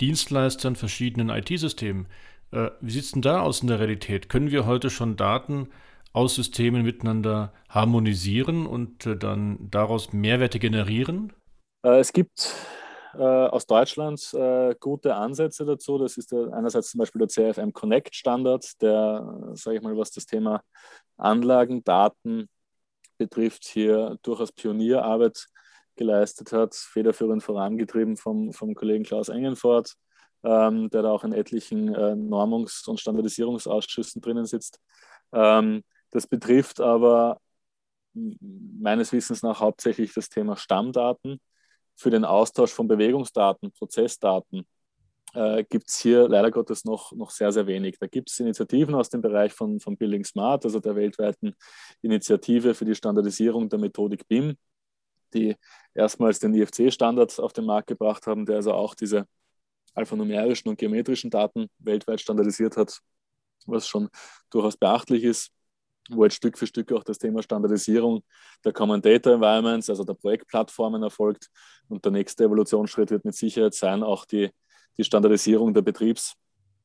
Dienstleistern, 0.00 0.76
verschiedenen 0.76 1.28
IT-Systemen. 1.28 2.06
Äh, 2.50 2.70
wie 2.80 2.90
sieht 2.90 3.04
es 3.04 3.12
denn 3.12 3.22
da 3.22 3.40
aus 3.40 3.60
in 3.60 3.68
der 3.68 3.78
Realität? 3.78 4.28
Können 4.28 4.50
wir 4.50 4.66
heute 4.66 4.90
schon 4.90 5.16
Daten 5.16 5.68
aus 6.12 6.34
Systemen 6.34 6.82
miteinander 6.82 7.52
harmonisieren 7.68 8.66
und 8.66 9.06
äh, 9.06 9.16
dann 9.16 9.70
daraus 9.70 10.12
Mehrwerte 10.12 10.58
generieren? 10.58 11.32
Äh, 11.84 11.98
es 11.98 12.12
gibt 12.12 12.54
äh, 13.14 13.22
aus 13.22 13.66
Deutschland 13.66 14.32
äh, 14.34 14.74
gute 14.78 15.14
Ansätze 15.14 15.64
dazu. 15.64 15.98
Das 15.98 16.16
ist 16.16 16.32
der, 16.32 16.52
einerseits 16.52 16.90
zum 16.90 16.98
Beispiel 16.98 17.20
der 17.20 17.28
CFM 17.28 17.72
Connect 17.72 18.14
Standard, 18.14 18.80
der, 18.82 19.52
sage 19.54 19.78
ich 19.78 19.82
mal, 19.82 19.96
was 19.96 20.10
das 20.10 20.26
Thema 20.26 20.62
Anlagen, 21.16 21.84
Daten 21.84 22.48
betrifft, 23.18 23.64
hier 23.64 24.18
durchaus 24.22 24.52
Pionierarbeit 24.52 25.46
geleistet 25.96 26.52
hat, 26.52 26.74
federführend 26.74 27.42
vorangetrieben 27.42 28.16
vom, 28.16 28.52
vom 28.52 28.74
Kollegen 28.74 29.04
Klaus 29.04 29.28
Engenfort, 29.28 29.94
ähm, 30.44 30.90
der 30.90 31.02
da 31.02 31.10
auch 31.10 31.24
in 31.24 31.32
etlichen 31.32 31.94
äh, 31.94 32.14
Normungs- 32.14 32.88
und 32.88 33.00
Standardisierungsausschüssen 33.00 34.20
drinnen 34.20 34.46
sitzt. 34.46 34.80
Ähm, 35.32 35.82
das 36.10 36.26
betrifft 36.26 36.80
aber 36.80 37.38
meines 38.14 39.12
Wissens 39.12 39.42
nach 39.42 39.60
hauptsächlich 39.60 40.12
das 40.12 40.28
Thema 40.28 40.56
Stammdaten. 40.56 41.40
Für 41.96 42.10
den 42.10 42.24
Austausch 42.24 42.72
von 42.72 42.88
Bewegungsdaten, 42.88 43.72
Prozessdaten 43.72 44.66
äh, 45.34 45.64
gibt 45.64 45.88
es 45.88 45.98
hier 45.98 46.28
leider 46.28 46.50
Gottes 46.50 46.84
noch, 46.84 47.12
noch 47.12 47.30
sehr, 47.30 47.52
sehr 47.52 47.66
wenig. 47.66 47.98
Da 47.98 48.06
gibt 48.06 48.30
es 48.30 48.38
Initiativen 48.40 48.94
aus 48.94 49.08
dem 49.08 49.22
Bereich 49.22 49.52
von, 49.52 49.80
von 49.80 49.96
Building 49.96 50.24
Smart, 50.24 50.64
also 50.64 50.80
der 50.80 50.94
weltweiten 50.96 51.54
Initiative 52.02 52.74
für 52.74 52.84
die 52.84 52.94
Standardisierung 52.94 53.68
der 53.68 53.78
Methodik 53.78 54.26
BIM, 54.28 54.56
die 55.34 55.56
erstmals 55.94 56.38
den 56.38 56.54
IFC-Standard 56.54 57.38
auf 57.40 57.52
den 57.52 57.66
Markt 57.66 57.88
gebracht 57.88 58.26
haben, 58.26 58.46
der 58.46 58.56
also 58.56 58.72
auch 58.72 58.94
diese 58.94 59.26
alphanumerischen 59.94 60.68
und 60.70 60.78
geometrischen 60.78 61.30
Daten 61.30 61.68
weltweit 61.78 62.20
standardisiert 62.20 62.76
hat, 62.76 62.98
was 63.66 63.86
schon 63.86 64.08
durchaus 64.50 64.76
beachtlich 64.76 65.24
ist, 65.24 65.50
wo 66.10 66.24
jetzt 66.24 66.34
Stück 66.34 66.58
für 66.58 66.66
Stück 66.66 66.92
auch 66.92 67.04
das 67.04 67.18
Thema 67.18 67.42
Standardisierung 67.42 68.22
der 68.64 68.72
Common 68.72 69.00
Data 69.00 69.32
Environments, 69.34 69.88
also 69.88 70.04
der 70.04 70.14
Projektplattformen 70.14 71.02
erfolgt. 71.02 71.48
Und 71.88 72.04
der 72.04 72.12
nächste 72.12 72.44
Evolutionsschritt 72.44 73.10
wird 73.10 73.24
mit 73.24 73.34
Sicherheit 73.34 73.74
sein, 73.74 74.02
auch 74.02 74.24
die, 74.24 74.50
die 74.96 75.04
Standardisierung 75.04 75.72
der 75.74 75.82
Betriebs- 75.82 76.34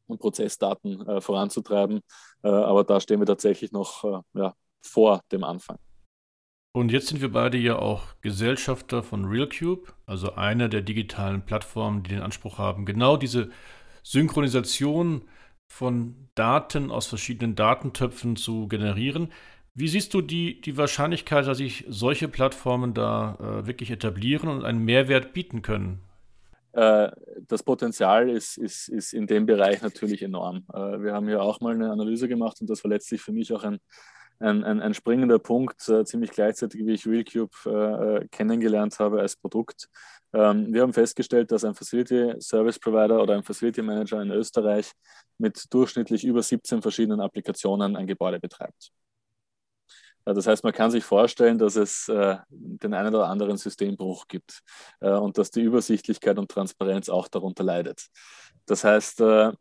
und 0.06 0.20
Prozessdaten 0.20 1.06
äh, 1.08 1.22
voranzutreiben. 1.22 2.02
Äh, 2.44 2.50
aber 2.50 2.84
da 2.84 3.00
stehen 3.00 3.20
wir 3.20 3.26
tatsächlich 3.26 3.72
noch 3.72 4.04
äh, 4.04 4.40
ja, 4.40 4.54
vor 4.82 5.22
dem 5.32 5.44
Anfang. 5.44 5.78
Und 6.78 6.92
jetzt 6.92 7.08
sind 7.08 7.22
wir 7.22 7.32
beide 7.32 7.58
ja 7.58 7.80
auch 7.80 8.04
Gesellschafter 8.22 9.02
von 9.02 9.26
RealCube, 9.26 9.92
also 10.06 10.36
einer 10.36 10.70
der 10.70 10.84
digitalen 10.84 11.42
Plattformen, 11.42 12.04
die 12.04 12.12
den 12.12 12.22
Anspruch 12.22 12.60
haben, 12.60 12.86
genau 12.86 13.18
diese 13.18 13.50
Synchronisation 14.04 15.24
von 15.66 16.30
Daten 16.36 16.92
aus 16.92 17.08
verschiedenen 17.08 17.56
Datentöpfen 17.56 18.36
zu 18.36 18.68
generieren. 18.68 19.32
Wie 19.74 19.88
siehst 19.88 20.14
du 20.14 20.22
die, 20.22 20.62
die 20.62 20.78
Wahrscheinlichkeit, 20.78 21.48
dass 21.48 21.58
sich 21.58 21.84
solche 21.88 22.28
Plattformen 22.28 22.94
da 22.94 23.40
äh, 23.40 23.66
wirklich 23.66 23.90
etablieren 23.90 24.48
und 24.48 24.64
einen 24.64 24.86
Mehrwert 24.86 25.34
bieten 25.34 25.64
können? 25.64 26.04
Äh, 26.74 27.10
das 27.48 27.64
Potenzial 27.64 28.30
ist, 28.30 28.56
ist, 28.56 28.88
ist 28.88 29.14
in 29.14 29.26
dem 29.26 29.48
Bereich 29.48 29.82
natürlich 29.82 30.22
enorm. 30.22 30.68
Äh, 30.72 31.02
wir 31.02 31.14
haben 31.14 31.28
hier 31.28 31.42
auch 31.42 31.60
mal 31.60 31.74
eine 31.74 31.90
Analyse 31.90 32.28
gemacht 32.28 32.62
und 32.62 32.70
das 32.70 32.84
war 32.84 32.90
letztlich 32.90 33.20
für 33.20 33.32
mich 33.32 33.52
auch 33.52 33.64
ein, 33.64 33.80
ein, 34.40 34.64
ein, 34.64 34.82
ein 34.82 34.94
springender 34.94 35.40
Punkt, 35.40 35.88
äh, 35.90 36.06
ziemlich 36.06 36.32
gleichzeitig 36.32 36.86
wie 36.86 36.94
ich 36.94 37.08
RealCube 37.08 37.56
äh, 37.66 38.18
äh, 38.24 38.28
kennengelernt 38.30 39.00
habe 39.00 39.22
als 39.22 39.36
Produkt. 39.36 39.90
Ähm, 40.34 40.74
wir 40.74 40.82
haben 40.82 40.94
festgestellt, 40.94 41.52
dass 41.52 41.64
ein 41.64 41.76
Facility 41.76 42.36
Service 42.40 42.80
Provider 42.80 43.22
oder 43.22 43.36
ein 43.36 43.44
Facility 43.44 43.82
Manager 43.82 44.22
in 44.22 44.32
Österreich 44.32 44.92
mit 45.38 45.66
durchschnittlich 45.72 46.24
über 46.24 46.44
17 46.44 46.82
verschiedenen 46.82 47.22
Applikationen 47.22 47.96
ein 47.96 48.08
Gebäude 48.08 48.40
betreibt. 48.40 48.92
Das 50.34 50.48
heißt, 50.48 50.64
man 50.64 50.74
kann 50.74 50.92
sich 50.92 51.04
vorstellen, 51.04 51.58
dass 51.58 51.76
es 51.76 52.10
äh, 52.10 52.36
den 52.50 52.94
einen 52.94 53.16
oder 53.16 53.28
anderen 53.28 53.58
Systembruch 53.58 54.28
gibt 54.28 54.62
äh, 55.00 55.10
und 55.10 55.38
dass 55.38 55.52
die 55.52 55.62
Übersichtlichkeit 55.62 56.38
und 56.38 56.52
Transparenz 56.52 57.08
auch 57.08 57.28
darunter 57.28 57.64
leidet. 57.64 58.08
Das 58.66 58.84
heißt, 58.84 59.22
äh, 59.22 59.54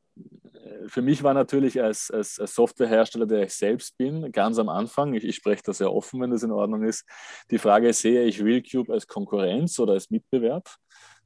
für 0.88 1.02
mich 1.02 1.22
war 1.22 1.34
natürlich 1.34 1.80
als, 1.80 2.10
als, 2.10 2.40
als, 2.40 2.54
Softwarehersteller, 2.54 3.26
der 3.26 3.44
ich 3.44 3.54
selbst 3.54 3.96
bin, 3.96 4.32
ganz 4.32 4.58
am 4.58 4.68
Anfang, 4.68 5.14
ich, 5.14 5.24
ich 5.24 5.36
spreche 5.36 5.62
da 5.64 5.72
sehr 5.72 5.92
offen, 5.92 6.20
wenn 6.20 6.30
das 6.30 6.42
in 6.42 6.50
Ordnung 6.50 6.82
ist, 6.82 7.04
die 7.50 7.58
Frage, 7.58 7.92
sehe 7.92 8.24
ich 8.24 8.42
RealCube 8.42 8.92
als 8.92 9.06
Konkurrenz 9.06 9.78
oder 9.78 9.92
als 9.92 10.10
Mitbewerb 10.10 10.68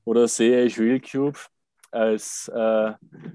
oder 0.05 0.29
sehe 0.29 0.65
ich 0.65 0.79
RealCube 0.79 1.39
als 1.91 2.49
äh, 2.55 2.93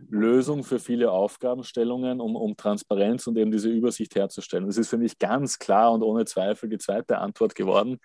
Lösung 0.09 0.63
für 0.63 0.79
viele 0.79 1.11
Aufgabenstellungen, 1.11 2.21
um, 2.21 2.35
um 2.35 2.55
Transparenz 2.55 3.27
und 3.27 3.37
eben 3.37 3.51
diese 3.51 3.69
Übersicht 3.69 4.15
herzustellen. 4.15 4.65
Das 4.65 4.77
ist 4.77 4.89
für 4.89 4.97
mich 4.97 5.17
ganz 5.19 5.59
klar 5.59 5.91
und 5.91 6.03
ohne 6.03 6.25
Zweifel 6.25 6.69
die 6.69 6.77
zweite 6.77 7.17
Antwort 7.17 7.55
geworden, 7.55 7.99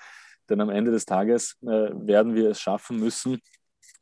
denn 0.49 0.61
am 0.61 0.71
Ende 0.71 0.91
des 0.91 1.05
Tages 1.07 1.57
äh, 1.63 1.91
werden 1.95 2.35
wir 2.35 2.51
es 2.51 2.61
schaffen 2.61 2.99
müssen, 2.99 3.39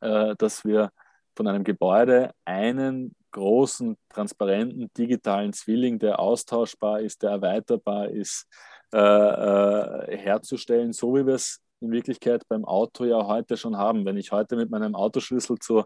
äh, 0.01 0.35
dass 0.37 0.65
wir 0.65 0.91
von 1.35 1.47
einem 1.47 1.63
Gebäude 1.63 2.31
einen 2.45 3.15
großen, 3.31 3.95
transparenten, 4.09 4.89
digitalen 4.97 5.53
Zwilling, 5.53 5.99
der 5.99 6.19
austauschbar 6.19 7.01
ist, 7.01 7.21
der 7.21 7.31
erweiterbar 7.31 8.09
ist, 8.09 8.47
äh, 8.91 8.97
äh, 8.97 10.17
herzustellen, 10.17 10.93
so 10.93 11.15
wie 11.15 11.25
wir 11.25 11.35
es 11.35 11.59
in 11.79 11.91
Wirklichkeit 11.91 12.43
beim 12.49 12.65
Auto 12.65 13.05
ja 13.05 13.25
heute 13.25 13.55
schon 13.55 13.77
haben. 13.77 14.03
Wenn 14.05 14.17
ich 14.17 14.31
heute 14.31 14.55
mit 14.55 14.69
meinem 14.69 14.95
Autoschlüssel 14.95 15.59
zu 15.59 15.83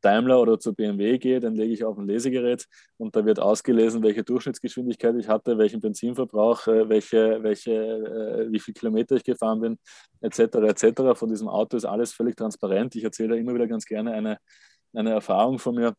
Daimler 0.00 0.40
oder 0.40 0.58
zu 0.58 0.74
BMW 0.74 1.18
gehe, 1.18 1.40
dann 1.40 1.54
lege 1.54 1.72
ich 1.72 1.84
auf 1.84 1.98
ein 1.98 2.06
Lesegerät 2.06 2.66
und 2.96 3.16
da 3.16 3.24
wird 3.24 3.40
ausgelesen, 3.40 4.02
welche 4.02 4.24
Durchschnittsgeschwindigkeit 4.24 5.16
ich 5.16 5.28
hatte, 5.28 5.58
welchen 5.58 5.80
Benzinverbrauch, 5.80 6.66
äh, 6.66 6.88
welche, 6.88 7.42
welche, 7.42 7.72
äh, 7.72 8.52
wie 8.52 8.60
viele 8.60 8.74
Kilometer 8.74 9.16
ich 9.16 9.24
gefahren 9.24 9.60
bin, 9.60 9.78
etc. 10.20 10.40
etc. 10.68 11.14
Von 11.14 11.28
diesem 11.30 11.48
Auto 11.48 11.76
ist 11.76 11.84
alles 11.84 12.12
völlig 12.12 12.36
transparent. 12.36 12.94
Ich 12.96 13.04
erzähle 13.04 13.38
immer 13.38 13.54
wieder 13.54 13.66
ganz 13.66 13.84
gerne 13.84 14.12
eine, 14.12 14.38
eine 14.94 15.10
Erfahrung 15.10 15.58
von 15.58 15.74
mir 15.74 15.94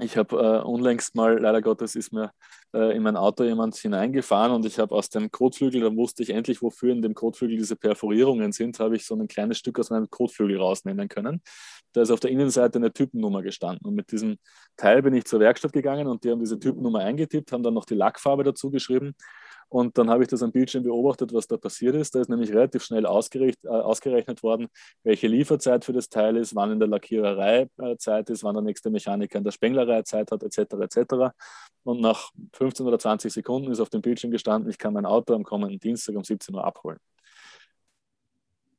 ich 0.00 0.16
habe 0.16 0.36
äh, 0.36 0.62
unlängst 0.62 1.14
mal, 1.14 1.38
leider 1.38 1.62
Gottes, 1.62 1.94
ist 1.94 2.12
mir 2.12 2.30
äh, 2.74 2.94
in 2.94 3.02
mein 3.02 3.16
Auto 3.16 3.44
jemand 3.44 3.76
hineingefahren 3.76 4.52
und 4.52 4.66
ich 4.66 4.78
habe 4.78 4.94
aus 4.94 5.08
dem 5.08 5.30
Kotflügel, 5.30 5.80
da 5.80 5.94
wusste 5.96 6.22
ich 6.22 6.30
endlich, 6.30 6.60
wofür 6.60 6.92
in 6.92 7.00
dem 7.00 7.14
Kotflügel 7.14 7.56
diese 7.56 7.76
Perforierungen 7.76 8.52
sind, 8.52 8.78
habe 8.78 8.96
ich 8.96 9.06
so 9.06 9.14
ein 9.14 9.26
kleines 9.26 9.58
Stück 9.58 9.78
aus 9.78 9.88
meinem 9.90 10.10
Kotflügel 10.10 10.58
rausnehmen 10.58 11.08
können. 11.08 11.40
Da 11.92 12.02
ist 12.02 12.10
auf 12.10 12.20
der 12.20 12.30
Innenseite 12.30 12.78
eine 12.78 12.92
Typennummer 12.92 13.42
gestanden 13.42 13.86
und 13.86 13.94
mit 13.94 14.12
diesem 14.12 14.36
Teil 14.76 15.02
bin 15.02 15.14
ich 15.14 15.24
zur 15.24 15.40
Werkstatt 15.40 15.72
gegangen 15.72 16.06
und 16.08 16.24
die 16.24 16.30
haben 16.30 16.40
diese 16.40 16.58
Typennummer 16.58 16.98
eingetippt, 16.98 17.52
haben 17.52 17.62
dann 17.62 17.74
noch 17.74 17.86
die 17.86 17.94
Lackfarbe 17.94 18.44
dazu 18.44 18.70
geschrieben 18.70 19.14
und 19.68 19.98
dann 19.98 20.10
habe 20.10 20.22
ich 20.22 20.28
das 20.28 20.42
am 20.42 20.52
Bildschirm 20.52 20.84
beobachtet, 20.84 21.32
was 21.32 21.46
da 21.46 21.56
passiert 21.56 21.96
ist. 21.96 22.14
Da 22.14 22.20
ist 22.20 22.28
nämlich 22.28 22.50
relativ 22.50 22.84
schnell 22.84 23.04
äh, 23.04 23.08
ausgerechnet 23.08 24.42
worden, 24.42 24.68
welche 25.02 25.26
Lieferzeit 25.26 25.84
für 25.84 25.92
das 25.92 26.08
Teil 26.08 26.36
ist, 26.36 26.54
wann 26.54 26.72
in 26.72 26.78
der 26.78 26.88
Lackiererei 26.88 27.68
äh, 27.78 27.96
Zeit 27.96 28.30
ist, 28.30 28.44
wann 28.44 28.54
der 28.54 28.62
nächste 28.62 28.90
Mechaniker 28.90 29.38
in 29.38 29.44
der 29.44 29.50
Spenglerei 29.50 30.02
Zeit 30.02 30.30
hat, 30.30 30.42
etc. 30.42 30.58
etc. 30.80 31.34
Und 31.82 32.00
nach 32.00 32.30
15 32.52 32.86
oder 32.86 32.98
20 32.98 33.32
Sekunden 33.32 33.70
ist 33.70 33.80
auf 33.80 33.90
dem 33.90 34.02
Bildschirm 34.02 34.30
gestanden, 34.30 34.70
ich 34.70 34.78
kann 34.78 34.92
mein 34.92 35.06
Auto 35.06 35.34
am 35.34 35.42
kommenden 35.42 35.80
Dienstag 35.80 36.14
um 36.16 36.24
17 36.24 36.54
Uhr 36.54 36.64
abholen. 36.64 36.98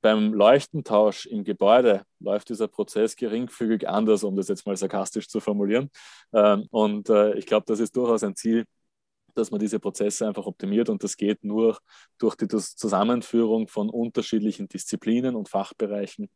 Beim 0.01 0.33
Leuchtentausch 0.33 1.25
im 1.25 1.43
Gebäude 1.43 2.03
läuft 2.19 2.49
dieser 2.49 2.67
Prozess 2.67 3.15
geringfügig 3.15 3.89
anders, 3.89 4.23
um 4.23 4.35
das 4.37 4.47
jetzt 4.47 4.65
mal 4.65 4.77
sarkastisch 4.77 5.27
zu 5.27 5.39
formulieren. 5.39 5.89
Ähm, 6.33 6.67
und 6.69 7.09
äh, 7.09 7.33
ich 7.33 7.45
glaube, 7.45 7.65
das 7.67 7.79
ist 7.79 7.95
durchaus 7.97 8.23
ein 8.23 8.35
Ziel, 8.35 8.65
dass 9.37 9.51
man 9.51 9.59
diese 9.59 9.79
Prozesse 9.79 10.27
einfach 10.27 10.45
optimiert 10.45 10.89
und 10.89 11.03
das 11.03 11.17
geht 11.17 11.43
nur 11.43 11.77
durch 12.17 12.35
die 12.35 12.47
Zusammenführung 12.47 13.67
von 13.67 13.89
unterschiedlichen 13.89 14.67
Disziplinen 14.67 15.35
und 15.35 15.49
Fachbereichen 15.49 16.29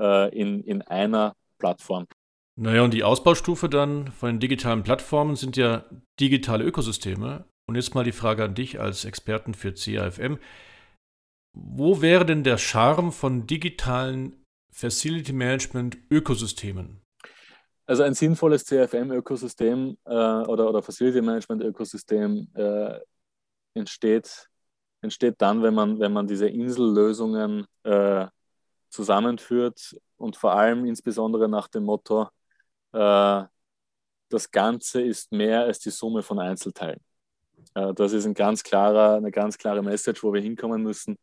äh, 0.00 0.34
in, 0.36 0.62
in 0.62 0.82
einer 0.82 1.34
Plattform. 1.58 2.06
Naja, 2.58 2.82
und 2.82 2.94
die 2.94 3.04
Ausbaustufe 3.04 3.68
dann 3.68 4.10
von 4.12 4.30
den 4.30 4.40
digitalen 4.40 4.82
Plattformen 4.82 5.36
sind 5.36 5.56
ja 5.56 5.84
digitale 6.18 6.64
Ökosysteme. 6.64 7.44
Und 7.68 7.74
jetzt 7.74 7.94
mal 7.94 8.04
die 8.04 8.12
Frage 8.12 8.44
an 8.44 8.54
dich 8.54 8.80
als 8.80 9.04
Experten 9.04 9.52
für 9.52 9.74
CAFM. 9.74 10.38
Wo 11.52 12.00
wäre 12.00 12.24
denn 12.24 12.44
der 12.44 12.58
Charme 12.58 13.12
von 13.12 13.46
digitalen 13.46 14.44
Facility 14.72 15.32
Management 15.32 15.98
Ökosystemen? 16.10 17.02
Also 17.86 18.02
ein 18.02 18.14
sinnvolles 18.14 18.64
CFM-Ökosystem 18.64 19.96
äh, 20.04 20.10
oder, 20.10 20.68
oder 20.68 20.82
Facility 20.82 21.22
Management-Ökosystem 21.22 22.48
äh, 22.54 22.98
entsteht, 23.74 24.48
entsteht 25.02 25.36
dann, 25.38 25.62
wenn 25.62 25.74
man, 25.74 26.00
wenn 26.00 26.12
man 26.12 26.26
diese 26.26 26.48
Insellösungen 26.48 27.66
äh, 27.84 28.26
zusammenführt 28.90 29.96
und 30.16 30.36
vor 30.36 30.52
allem 30.52 30.84
insbesondere 30.84 31.48
nach 31.48 31.68
dem 31.68 31.84
Motto, 31.84 32.28
äh, 32.92 33.44
das 34.28 34.50
Ganze 34.50 35.02
ist 35.02 35.30
mehr 35.30 35.62
als 35.62 35.78
die 35.78 35.90
Summe 35.90 36.22
von 36.22 36.40
Einzelteilen. 36.40 37.00
Äh, 37.74 37.94
das 37.94 38.12
ist 38.12 38.26
ein 38.26 38.34
ganz 38.34 38.62
klarer, 38.62 39.16
eine 39.16 39.30
ganz 39.30 39.58
klare 39.58 39.82
Message, 39.82 40.22
wo 40.24 40.32
wir 40.32 40.40
hinkommen 40.40 40.82
müssen. 40.82 41.18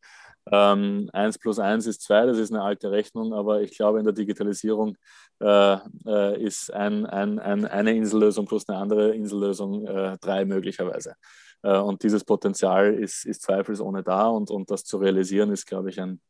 Ähm, 0.52 1.10
1 1.14 1.40
plus 1.40 1.60
1 1.60 1.88
ist 1.88 2.02
2, 2.04 2.26
das 2.26 2.38
ist 2.38 2.52
eine 2.52 2.64
alte 2.64 2.92
Rechnung, 2.92 3.34
aber 3.34 3.62
ich 3.62 3.76
glaube, 3.76 4.00
in 4.00 4.06
der 4.06 4.14
Digitalisierung 4.14 4.98
äh, 5.40 5.78
äh, 6.06 6.44
ist 6.44 6.72
ein, 6.74 7.06
ein, 7.06 7.40
ein, 7.40 7.66
eine 7.66 7.96
Insellösung 7.96 8.46
plus 8.46 8.68
eine 8.70 8.78
andere 8.78 9.16
Insellösung 9.16 9.86
äh, 9.86 10.18
drei 10.20 10.46
möglicherweise. 10.46 11.16
Äh, 11.64 11.78
und 11.78 12.04
dieses 12.04 12.24
Potenzial 12.24 12.94
ist, 12.94 13.26
ist 13.26 13.42
zweifelsohne 13.42 14.04
da 14.04 14.28
und, 14.28 14.52
und 14.52 14.70
das 14.70 14.84
zu 14.84 14.98
realisieren 14.98 15.52
ist, 15.52 15.66
glaube 15.66 15.90
ich, 15.90 16.00
ein, 16.00 16.22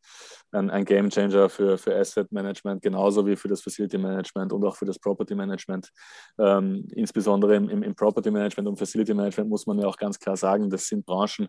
ein, 0.51 0.69
ein 0.69 0.85
Game 0.85 1.09
Changer 1.09 1.49
für, 1.49 1.77
für 1.77 1.95
Asset 1.95 2.31
Management, 2.31 2.81
genauso 2.81 3.25
wie 3.25 3.35
für 3.35 3.47
das 3.47 3.61
Facility 3.61 3.97
Management 3.97 4.53
und 4.53 4.63
auch 4.63 4.75
für 4.75 4.85
das 4.85 4.99
Property 4.99 5.35
Management. 5.35 5.89
Ähm, 6.37 6.87
insbesondere 6.91 7.55
im, 7.55 7.69
im, 7.69 7.83
im, 7.83 7.95
Property 7.95 8.29
Management 8.31 8.69
und 8.69 8.77
Facility 8.77 9.13
Management 9.13 9.49
muss 9.49 9.65
man 9.65 9.79
ja 9.79 9.87
auch 9.87 9.97
ganz 9.97 10.19
klar 10.19 10.37
sagen, 10.37 10.69
das 10.69 10.87
sind 10.87 11.05
Branchen, 11.05 11.47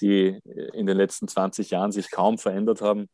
die 0.00 0.40
in 0.72 0.86
den 0.86 0.96
letzten 0.96 1.28
20 1.28 1.70
Jahren 1.70 1.92
sich 1.92 2.10
kaum 2.10 2.38
verändert 2.38 2.80
haben. 2.80 3.08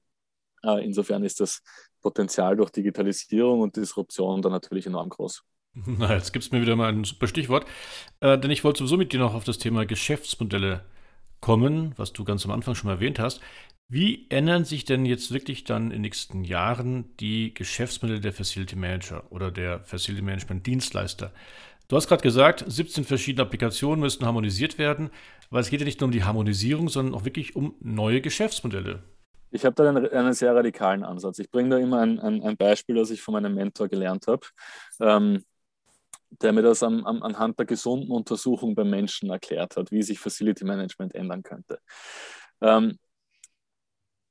Äh, 0.64 0.85
insofern 0.85 1.25
ist 1.25 1.40
das 1.40 1.62
Potenzial 2.01 2.57
durch 2.57 2.70
Digitalisierung 2.70 3.61
und 3.61 3.77
Disruption 3.77 4.42
dann 4.42 4.53
natürlich 4.53 4.87
enorm 4.87 5.09
groß. 5.09 5.42
Na, 5.75 6.14
jetzt 6.14 6.33
gibt 6.33 6.44
es 6.44 6.53
mir 6.53 6.61
wieder 6.61 6.77
mal 6.77 6.88
ein 6.88 7.05
super 7.05 7.27
Stichwort. 7.27 7.66
Äh, 8.20 8.38
denn 8.38 8.51
ich 8.51 8.64
wollte 8.64 8.79
sowieso 8.79 8.96
mit 8.96 9.12
dir 9.12 9.20
noch 9.20 9.35
auf 9.35 9.44
das 9.44 9.59
Thema 9.59 9.87
Geschäftsmodelle 9.87 10.85
kommen, 11.40 11.94
was 11.96 12.12
du 12.12 12.25
ganz 12.25 12.44
am 12.44 12.51
Anfang 12.51 12.75
schon 12.75 12.90
erwähnt 12.90 13.18
hast. 13.18 13.40
Wie 13.88 14.27
ändern 14.31 14.64
sich 14.64 14.85
denn 14.85 15.05
jetzt 15.05 15.33
wirklich 15.33 15.64
dann 15.64 15.85
in 15.85 15.90
den 15.90 16.03
nächsten 16.03 16.44
Jahren 16.44 17.14
die 17.18 17.53
Geschäftsmodelle 17.53 18.20
der 18.20 18.33
Facility 18.33 18.77
Manager 18.77 19.31
oder 19.31 19.51
der 19.51 19.81
Facility 19.81 20.22
Management 20.22 20.66
Dienstleister? 20.66 21.33
Du 21.88 21.96
hast 21.96 22.09
gerade 22.09 22.22
gesagt, 22.22 22.64
17 22.66 23.05
verschiedene 23.05 23.42
Applikationen 23.42 24.01
müssen 24.01 24.25
harmonisiert 24.25 24.79
werden, 24.79 25.11
aber 25.51 25.61
es 25.61 25.68
geht 25.68 25.81
ja 25.81 25.85
nicht 25.85 26.01
nur 26.01 26.07
um 26.07 26.12
die 26.12 26.25
Harmonisierung, 26.25 26.88
sondern 26.88 27.14
auch 27.14 27.27
wirklich 27.27 27.55
um 27.55 27.75
neue 27.81 28.22
Geschäftsmodelle. 28.22 29.03
Ich 29.52 29.64
habe 29.66 29.74
da 29.74 29.88
einen, 29.88 30.08
einen, 30.08 30.32
sehr 30.32 30.54
radikalen 30.54 31.04
Ansatz. 31.04 31.38
Ich 31.38 31.50
bringe 31.50 31.70
da 31.70 31.78
immer 31.78 32.00
ein, 32.00 32.18
ein, 32.18 32.42
ein, 32.42 32.56
Beispiel, 32.56 32.96
das 32.96 33.10
ich 33.10 33.20
von 33.20 33.32
meinem 33.32 33.54
Mentor 33.54 33.88
gelernt 33.88 34.26
habe, 34.26 34.46
ähm, 35.00 35.44
der 36.30 36.52
mir 36.52 36.62
das 36.62 36.82
am, 36.82 37.04
am, 37.04 37.22
anhand 37.22 37.58
der 37.58 37.66
gesunden 37.66 38.10
Untersuchung 38.10 38.74
beim 38.74 38.88
Menschen 38.88 39.30
erklärt 39.30 39.76
hat, 39.76 39.92
wie 39.92 40.02
sich 40.02 40.18
Facility 40.18 40.64
Management 40.64 41.14
ändern 41.14 41.42
könnte. 41.42 41.78
Ähm, 42.62 42.98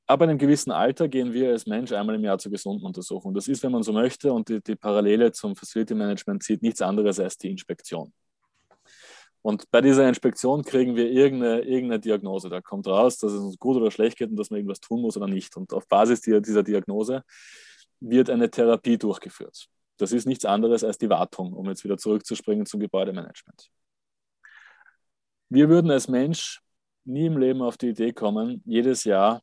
ab 0.07 0.21
einem 0.21 0.39
gewissen 0.39 0.71
Alter 0.71 1.07
gehen 1.07 1.33
wir 1.33 1.51
als 1.51 1.67
Mensch 1.67 1.91
einmal 1.91 2.15
im 2.15 2.23
Jahr 2.23 2.39
zur 2.39 2.51
gesunden 2.51 2.85
Untersuchung. 2.85 3.33
Das 3.35 3.47
ist, 3.47 3.61
wenn 3.61 3.71
man 3.71 3.83
so 3.83 3.93
möchte, 3.93 4.33
und 4.33 4.49
die, 4.49 4.61
die 4.61 4.75
Parallele 4.75 5.31
zum 5.31 5.55
Facility 5.55 5.93
Management 5.93 6.43
sieht 6.43 6.63
nichts 6.63 6.81
anderes 6.81 7.19
als 7.19 7.37
die 7.37 7.51
Inspektion. 7.51 8.11
Und 9.43 9.69
bei 9.71 9.81
dieser 9.81 10.07
Inspektion 10.07 10.63
kriegen 10.63 10.95
wir 10.95 11.09
irgendeine, 11.09 11.61
irgendeine 11.61 11.99
Diagnose. 11.99 12.49
Da 12.49 12.61
kommt 12.61 12.87
raus, 12.87 13.17
dass 13.17 13.31
es 13.33 13.39
uns 13.41 13.57
gut 13.57 13.77
oder 13.77 13.89
schlecht 13.89 14.17
geht 14.17 14.29
und 14.29 14.37
dass 14.37 14.51
man 14.51 14.57
irgendwas 14.57 14.79
tun 14.79 15.01
muss 15.01 15.17
oder 15.17 15.27
nicht. 15.27 15.57
Und 15.57 15.73
auf 15.73 15.87
Basis 15.87 16.21
dieser 16.21 16.63
Diagnose 16.63 17.23
wird 17.99 18.29
eine 18.29 18.49
Therapie 18.49 18.97
durchgeführt. 18.97 19.67
Das 19.97 20.11
ist 20.11 20.25
nichts 20.25 20.45
anderes 20.45 20.83
als 20.83 20.97
die 20.97 21.09
Wartung, 21.09 21.53
um 21.53 21.67
jetzt 21.67 21.83
wieder 21.83 21.97
zurückzuspringen 21.97 22.65
zum 22.65 22.79
Gebäudemanagement. 22.79 23.69
Wir 25.49 25.69
würden 25.69 25.91
als 25.91 26.07
Mensch 26.07 26.61
nie 27.03 27.25
im 27.25 27.37
Leben 27.37 27.61
auf 27.61 27.77
die 27.77 27.89
Idee 27.89 28.13
kommen, 28.13 28.61
jedes 28.65 29.03
Jahr 29.03 29.41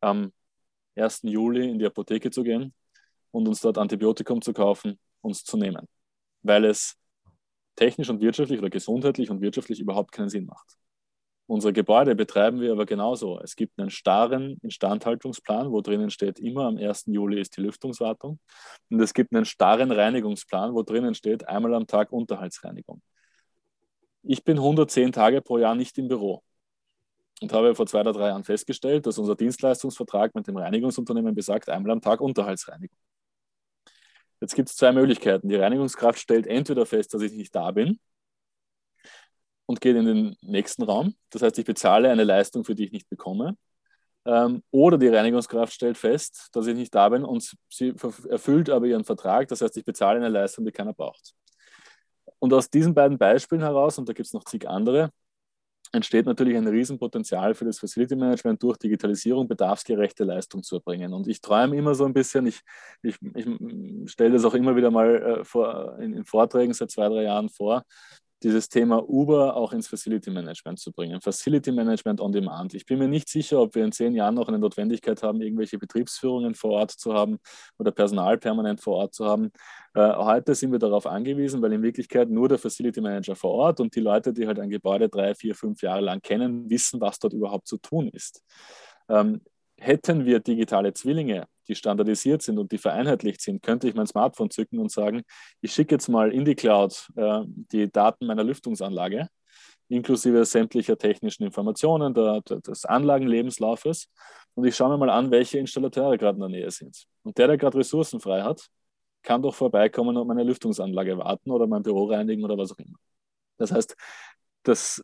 am 0.00 0.32
1. 0.96 1.20
Juli 1.22 1.70
in 1.70 1.78
die 1.78 1.86
Apotheke 1.86 2.30
zu 2.30 2.42
gehen 2.42 2.74
und 3.30 3.46
uns 3.46 3.60
dort 3.60 3.78
Antibiotikum 3.78 4.40
zu 4.40 4.52
kaufen, 4.52 4.98
uns 5.20 5.44
zu 5.44 5.56
nehmen, 5.56 5.86
weil 6.42 6.64
es 6.64 6.96
technisch 7.76 8.10
und 8.10 8.20
wirtschaftlich 8.20 8.58
oder 8.58 8.70
gesundheitlich 8.70 9.30
und 9.30 9.40
wirtschaftlich 9.40 9.80
überhaupt 9.80 10.12
keinen 10.12 10.28
Sinn 10.28 10.46
macht. 10.46 10.76
Unsere 11.46 11.74
Gebäude 11.74 12.14
betreiben 12.14 12.60
wir 12.60 12.72
aber 12.72 12.86
genauso. 12.86 13.38
Es 13.40 13.54
gibt 13.54 13.78
einen 13.78 13.90
starren 13.90 14.56
Instandhaltungsplan, 14.62 15.70
wo 15.70 15.82
drinnen 15.82 16.10
steht, 16.10 16.38
immer 16.38 16.64
am 16.64 16.78
1. 16.78 17.04
Juli 17.08 17.38
ist 17.38 17.56
die 17.58 17.60
Lüftungswartung. 17.60 18.38
Und 18.88 19.00
es 19.00 19.12
gibt 19.12 19.34
einen 19.34 19.44
starren 19.44 19.90
Reinigungsplan, 19.92 20.72
wo 20.72 20.82
drinnen 20.82 21.14
steht, 21.14 21.46
einmal 21.46 21.74
am 21.74 21.86
Tag 21.86 22.12
Unterhaltsreinigung. 22.12 23.02
Ich 24.22 24.42
bin 24.42 24.56
110 24.56 25.12
Tage 25.12 25.42
pro 25.42 25.58
Jahr 25.58 25.74
nicht 25.74 25.98
im 25.98 26.08
Büro 26.08 26.42
und 27.42 27.52
habe 27.52 27.74
vor 27.74 27.86
zwei 27.86 28.00
oder 28.00 28.14
drei 28.14 28.28
Jahren 28.28 28.44
festgestellt, 28.44 29.06
dass 29.06 29.18
unser 29.18 29.36
Dienstleistungsvertrag 29.36 30.34
mit 30.34 30.46
dem 30.46 30.56
Reinigungsunternehmen 30.56 31.34
besagt, 31.34 31.68
einmal 31.68 31.92
am 31.92 32.00
Tag 32.00 32.22
Unterhaltsreinigung. 32.22 32.96
Jetzt 34.44 34.56
gibt 34.56 34.68
es 34.68 34.76
zwei 34.76 34.92
Möglichkeiten. 34.92 35.48
Die 35.48 35.56
Reinigungskraft 35.56 36.18
stellt 36.18 36.46
entweder 36.46 36.84
fest, 36.84 37.14
dass 37.14 37.22
ich 37.22 37.32
nicht 37.32 37.54
da 37.54 37.70
bin 37.70 37.98
und 39.64 39.80
geht 39.80 39.96
in 39.96 40.04
den 40.04 40.36
nächsten 40.42 40.82
Raum. 40.82 41.14
Das 41.30 41.40
heißt, 41.40 41.58
ich 41.58 41.64
bezahle 41.64 42.10
eine 42.10 42.24
Leistung, 42.24 42.62
für 42.62 42.74
die 42.74 42.84
ich 42.84 42.92
nicht 42.92 43.08
bekomme. 43.08 43.56
Ähm, 44.26 44.62
oder 44.70 44.98
die 44.98 45.08
Reinigungskraft 45.08 45.72
stellt 45.72 45.96
fest, 45.96 46.50
dass 46.52 46.66
ich 46.66 46.76
nicht 46.76 46.94
da 46.94 47.08
bin 47.08 47.24
und 47.24 47.56
sie 47.70 47.94
erfüllt 48.28 48.68
aber 48.68 48.84
ihren 48.84 49.04
Vertrag. 49.04 49.48
Das 49.48 49.62
heißt, 49.62 49.78
ich 49.78 49.84
bezahle 49.86 50.18
eine 50.18 50.28
Leistung, 50.28 50.66
die 50.66 50.72
keiner 50.72 50.92
braucht. 50.92 51.32
Und 52.38 52.52
aus 52.52 52.68
diesen 52.68 52.92
beiden 52.92 53.16
Beispielen 53.16 53.62
heraus, 53.62 53.96
und 53.96 54.06
da 54.10 54.12
gibt 54.12 54.26
es 54.26 54.34
noch 54.34 54.44
zig 54.44 54.68
andere, 54.68 55.08
entsteht 55.94 56.26
natürlich 56.26 56.56
ein 56.56 56.66
Riesenpotenzial 56.66 57.54
für 57.54 57.64
das 57.64 57.78
Facility 57.78 58.16
Management 58.16 58.62
durch 58.62 58.76
Digitalisierung, 58.78 59.46
bedarfsgerechte 59.48 60.24
Leistung 60.24 60.62
zu 60.62 60.76
erbringen. 60.76 61.12
Und 61.12 61.28
ich 61.28 61.40
träume 61.40 61.76
immer 61.76 61.94
so 61.94 62.04
ein 62.04 62.12
bisschen, 62.12 62.46
ich, 62.46 62.60
ich, 63.02 63.16
ich 63.34 64.10
stelle 64.10 64.32
das 64.32 64.44
auch 64.44 64.54
immer 64.54 64.76
wieder 64.76 64.90
mal 64.90 65.40
äh, 65.40 65.44
vor, 65.44 65.98
in, 66.00 66.12
in 66.14 66.24
Vorträgen 66.24 66.74
seit 66.74 66.90
zwei, 66.90 67.08
drei 67.08 67.22
Jahren 67.22 67.48
vor, 67.48 67.84
dieses 68.44 68.68
Thema 68.68 69.02
Uber 69.08 69.56
auch 69.56 69.72
ins 69.72 69.88
Facility 69.88 70.30
Management 70.30 70.78
zu 70.78 70.92
bringen. 70.92 71.20
Facility 71.20 71.72
Management 71.72 72.20
on 72.20 72.30
Demand. 72.30 72.74
Ich 72.74 72.84
bin 72.84 72.98
mir 72.98 73.08
nicht 73.08 73.28
sicher, 73.28 73.60
ob 73.60 73.74
wir 73.74 73.84
in 73.84 73.90
zehn 73.90 74.14
Jahren 74.14 74.34
noch 74.34 74.48
eine 74.48 74.58
Notwendigkeit 74.58 75.22
haben, 75.22 75.40
irgendwelche 75.40 75.78
Betriebsführungen 75.78 76.54
vor 76.54 76.72
Ort 76.72 76.90
zu 76.92 77.14
haben 77.14 77.38
oder 77.78 77.90
Personal 77.90 78.36
permanent 78.38 78.82
vor 78.82 78.96
Ort 78.96 79.14
zu 79.14 79.24
haben. 79.24 79.50
Äh, 79.94 80.12
heute 80.14 80.54
sind 80.54 80.72
wir 80.72 80.78
darauf 80.78 81.06
angewiesen, 81.06 81.62
weil 81.62 81.72
in 81.72 81.82
Wirklichkeit 81.82 82.28
nur 82.28 82.48
der 82.48 82.58
Facility 82.58 83.00
Manager 83.00 83.34
vor 83.34 83.52
Ort 83.52 83.80
und 83.80 83.96
die 83.96 84.00
Leute, 84.00 84.32
die 84.32 84.46
halt 84.46 84.60
ein 84.60 84.70
Gebäude 84.70 85.08
drei, 85.08 85.34
vier, 85.34 85.54
fünf 85.54 85.82
Jahre 85.82 86.02
lang 86.02 86.20
kennen, 86.20 86.68
wissen, 86.68 87.00
was 87.00 87.18
dort 87.18 87.32
überhaupt 87.32 87.66
zu 87.66 87.78
tun 87.78 88.08
ist. 88.08 88.42
Ähm, 89.08 89.40
hätten 89.78 90.24
wir 90.24 90.40
digitale 90.40 90.92
Zwillinge, 90.92 91.46
die 91.68 91.74
standardisiert 91.74 92.42
sind 92.42 92.58
und 92.58 92.72
die 92.72 92.78
vereinheitlicht 92.78 93.40
sind, 93.40 93.62
könnte 93.62 93.88
ich 93.88 93.94
mein 93.94 94.06
Smartphone 94.06 94.50
zücken 94.50 94.78
und 94.78 94.90
sagen, 94.90 95.22
ich 95.60 95.72
schicke 95.72 95.94
jetzt 95.94 96.08
mal 96.08 96.32
in 96.32 96.44
die 96.44 96.54
Cloud 96.54 97.08
äh, 97.16 97.40
die 97.46 97.90
Daten 97.90 98.26
meiner 98.26 98.44
Lüftungsanlage, 98.44 99.28
inklusive 99.88 100.44
sämtlicher 100.44 100.96
technischen 100.96 101.44
Informationen 101.44 102.14
der, 102.14 102.40
der, 102.42 102.60
des 102.60 102.84
Anlagenlebenslaufes. 102.84 104.08
Und 104.54 104.66
ich 104.66 104.76
schaue 104.76 104.90
mir 104.90 104.98
mal 104.98 105.10
an, 105.10 105.30
welche 105.30 105.58
Installateure 105.58 106.16
gerade 106.16 106.36
in 106.36 106.40
der 106.40 106.48
Nähe 106.48 106.70
sind. 106.70 107.04
Und 107.22 107.36
der, 107.38 107.48
der 107.48 107.56
gerade 107.56 107.78
Ressourcen 107.78 108.20
frei 108.20 108.42
hat, 108.42 108.68
kann 109.22 109.42
doch 109.42 109.54
vorbeikommen 109.54 110.16
und 110.16 110.28
meine 110.28 110.44
Lüftungsanlage 110.44 111.18
warten 111.18 111.50
oder 111.50 111.66
mein 111.66 111.82
Büro 111.82 112.04
reinigen 112.04 112.44
oder 112.44 112.56
was 112.56 112.72
auch 112.72 112.78
immer. 112.78 112.98
Das 113.56 113.72
heißt, 113.72 113.96
das 114.62 115.02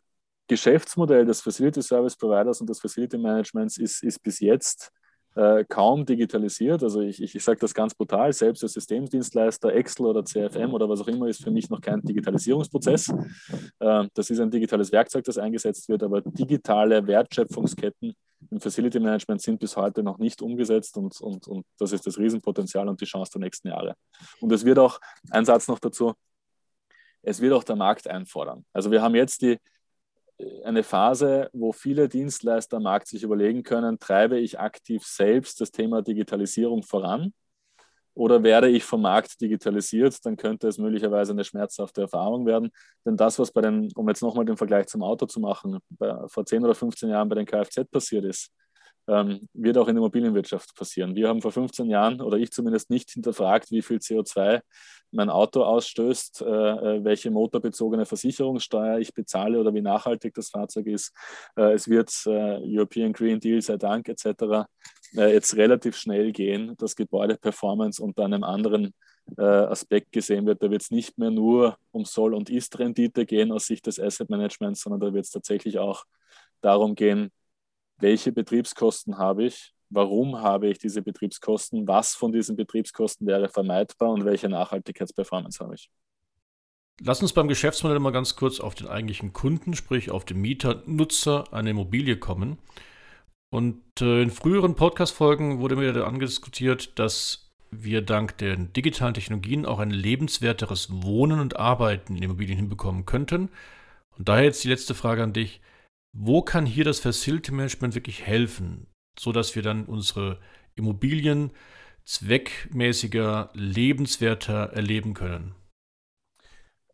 Geschäftsmodell 0.51 1.25
des 1.25 1.39
Facility 1.39 1.81
Service 1.81 2.17
Providers 2.17 2.59
und 2.59 2.69
des 2.69 2.81
Facility 2.81 3.17
Managements 3.17 3.77
ist, 3.77 4.03
ist 4.03 4.21
bis 4.21 4.41
jetzt 4.41 4.91
äh, 5.35 5.63
kaum 5.63 6.05
digitalisiert. 6.05 6.83
Also 6.83 6.99
ich, 6.99 7.21
ich, 7.21 7.33
ich 7.33 7.41
sage 7.41 7.57
das 7.61 7.73
ganz 7.73 7.95
brutal, 7.95 8.33
selbst 8.33 8.61
als 8.61 8.73
Systemdienstleister, 8.73 9.73
Excel 9.73 10.07
oder 10.07 10.25
CFM 10.25 10.73
oder 10.73 10.89
was 10.89 10.99
auch 10.99 11.07
immer, 11.07 11.27
ist 11.27 11.41
für 11.41 11.51
mich 11.51 11.69
noch 11.69 11.79
kein 11.79 12.01
Digitalisierungsprozess. 12.01 13.13
Äh, 13.79 14.07
das 14.13 14.29
ist 14.29 14.41
ein 14.41 14.51
digitales 14.51 14.91
Werkzeug, 14.91 15.23
das 15.23 15.37
eingesetzt 15.37 15.87
wird, 15.87 16.03
aber 16.03 16.19
digitale 16.19 17.07
Wertschöpfungsketten 17.07 18.13
im 18.49 18.59
Facility 18.59 18.99
Management 18.99 19.41
sind 19.41 19.57
bis 19.57 19.77
heute 19.77 20.03
noch 20.03 20.17
nicht 20.17 20.41
umgesetzt 20.41 20.97
und, 20.97 21.19
und, 21.21 21.47
und 21.47 21.65
das 21.79 21.93
ist 21.93 22.05
das 22.05 22.17
Riesenpotenzial 22.17 22.89
und 22.89 22.99
die 22.99 23.05
Chance 23.05 23.31
der 23.35 23.41
nächsten 23.41 23.69
Jahre. 23.69 23.95
Und 24.41 24.51
es 24.51 24.65
wird 24.65 24.79
auch, 24.79 24.99
ein 25.29 25.45
Satz 25.45 25.69
noch 25.69 25.79
dazu, 25.79 26.13
es 27.21 27.39
wird 27.39 27.53
auch 27.53 27.63
der 27.63 27.77
Markt 27.77 28.07
einfordern. 28.09 28.65
Also 28.73 28.91
wir 28.91 29.01
haben 29.01 29.15
jetzt 29.15 29.41
die, 29.43 29.57
eine 30.63 30.83
Phase, 30.83 31.49
wo 31.53 31.71
viele 31.71 32.09
Dienstleister 32.09 32.77
am 32.77 32.83
Markt 32.83 33.07
sich 33.07 33.23
überlegen 33.23 33.63
können, 33.63 33.99
treibe 33.99 34.39
ich 34.39 34.59
aktiv 34.59 35.03
selbst 35.05 35.61
das 35.61 35.71
Thema 35.71 36.01
Digitalisierung 36.01 36.83
voran 36.83 37.33
oder 38.13 38.43
werde 38.43 38.69
ich 38.69 38.83
vom 38.83 39.01
Markt 39.01 39.39
digitalisiert, 39.41 40.25
dann 40.25 40.35
könnte 40.35 40.67
es 40.67 40.77
möglicherweise 40.77 41.31
eine 41.31 41.43
schmerzhafte 41.43 42.01
Erfahrung 42.01 42.45
werden. 42.45 42.71
Denn 43.05 43.15
das, 43.15 43.39
was 43.39 43.51
bei 43.51 43.61
den, 43.61 43.89
um 43.95 44.07
jetzt 44.09 44.21
nochmal 44.21 44.45
den 44.45 44.57
Vergleich 44.57 44.87
zum 44.87 45.01
Auto 45.03 45.25
zu 45.25 45.39
machen, 45.39 45.79
bei, 45.89 46.27
vor 46.27 46.45
10 46.45 46.63
oder 46.63 46.75
15 46.75 47.09
Jahren 47.09 47.29
bei 47.29 47.35
den 47.35 47.45
Kfz 47.45 47.89
passiert 47.89 48.25
ist, 48.25 48.51
ähm, 49.11 49.47
wird 49.53 49.77
auch 49.77 49.87
in 49.87 49.95
der 49.95 50.01
Immobilienwirtschaft 50.01 50.75
passieren. 50.75 51.15
Wir 51.15 51.27
haben 51.27 51.41
vor 51.41 51.51
15 51.51 51.89
Jahren, 51.89 52.21
oder 52.21 52.37
ich 52.37 52.51
zumindest 52.51 52.89
nicht 52.89 53.11
hinterfragt, 53.11 53.71
wie 53.71 53.81
viel 53.81 53.97
CO2 53.97 54.61
mein 55.11 55.29
Auto 55.29 55.63
ausstößt, 55.63 56.41
äh, 56.41 56.45
äh, 56.45 57.03
welche 57.03 57.31
motorbezogene 57.31 58.05
Versicherungssteuer 58.05 58.99
ich 58.99 59.13
bezahle 59.13 59.59
oder 59.59 59.73
wie 59.73 59.81
nachhaltig 59.81 60.33
das 60.33 60.49
Fahrzeug 60.49 60.87
ist. 60.87 61.13
Äh, 61.57 61.73
es 61.73 61.89
wird 61.89 62.09
äh, 62.25 62.59
European 62.63 63.11
Green 63.11 63.39
Deal, 63.39 63.61
sei 63.61 63.75
Dank 63.75 64.07
etc. 64.07 64.65
Äh, 65.17 65.33
jetzt 65.33 65.57
relativ 65.57 65.97
schnell 65.97 66.31
gehen, 66.31 66.75
dass 66.77 66.95
Gebäudeperformance 66.95 68.01
unter 68.01 68.23
einem 68.23 68.45
anderen 68.45 68.93
äh, 69.37 69.43
Aspekt 69.43 70.13
gesehen 70.13 70.45
wird. 70.45 70.63
Da 70.63 70.71
wird 70.71 70.81
es 70.81 70.91
nicht 70.91 71.17
mehr 71.17 71.31
nur 71.31 71.77
um 71.91 72.05
Soll- 72.05 72.33
und 72.33 72.49
Ist-Rendite 72.49 73.25
gehen 73.25 73.51
aus 73.51 73.65
Sicht 73.65 73.87
des 73.87 73.99
Asset 73.99 74.29
Managements, 74.29 74.81
sondern 74.81 75.01
da 75.01 75.13
wird 75.13 75.25
es 75.25 75.31
tatsächlich 75.31 75.77
auch 75.77 76.05
darum 76.61 76.95
gehen, 76.95 77.31
welche 78.01 78.31
Betriebskosten 78.31 79.17
habe 79.17 79.45
ich, 79.45 79.73
warum 79.89 80.41
habe 80.41 80.67
ich 80.67 80.77
diese 80.77 81.01
Betriebskosten, 81.01 81.87
was 81.87 82.15
von 82.15 82.31
diesen 82.31 82.55
Betriebskosten 82.55 83.27
wäre 83.27 83.49
vermeidbar 83.49 84.09
und 84.09 84.25
welche 84.25 84.49
Nachhaltigkeitsperformance 84.49 85.59
habe 85.59 85.75
ich. 85.75 85.89
Lass 87.03 87.21
uns 87.21 87.33
beim 87.33 87.47
Geschäftsmodell 87.47 87.99
mal 87.99 88.11
ganz 88.11 88.35
kurz 88.35 88.59
auf 88.59 88.75
den 88.75 88.87
eigentlichen 88.87 89.33
Kunden, 89.33 89.73
sprich 89.73 90.11
auf 90.11 90.23
den 90.23 90.39
Mieter, 90.39 90.83
Nutzer 90.85 91.51
einer 91.51 91.71
Immobilie 91.71 92.17
kommen. 92.17 92.59
Und 93.49 93.81
äh, 94.01 94.21
in 94.21 94.29
früheren 94.29 94.75
Podcast-Folgen 94.75 95.59
wurde 95.59 95.75
mir 95.75 96.05
andiskutiert, 96.05 96.97
dass 96.99 97.51
wir 97.71 98.01
dank 98.01 98.37
der 98.37 98.55
digitalen 98.55 99.13
Technologien 99.13 99.65
auch 99.65 99.79
ein 99.79 99.91
lebenswerteres 99.91 100.89
Wohnen 101.03 101.39
und 101.39 101.57
Arbeiten 101.57 102.15
in 102.15 102.23
Immobilien 102.23 102.57
hinbekommen 102.57 103.05
könnten. 103.05 103.49
Und 104.17 104.29
daher 104.29 104.43
jetzt 104.43 104.63
die 104.63 104.69
letzte 104.69 104.93
Frage 104.93 105.23
an 105.23 105.33
dich. 105.33 105.59
Wo 106.13 106.41
kann 106.41 106.65
hier 106.65 106.83
das 106.83 106.99
Facility 106.99 107.51
Management 107.51 107.95
wirklich 107.95 108.25
helfen, 108.25 108.87
sodass 109.17 109.55
wir 109.55 109.61
dann 109.61 109.85
unsere 109.85 110.39
Immobilien 110.75 111.51
zweckmäßiger, 112.05 113.51
lebenswerter 113.53 114.71
erleben 114.73 115.13
können? 115.13 115.55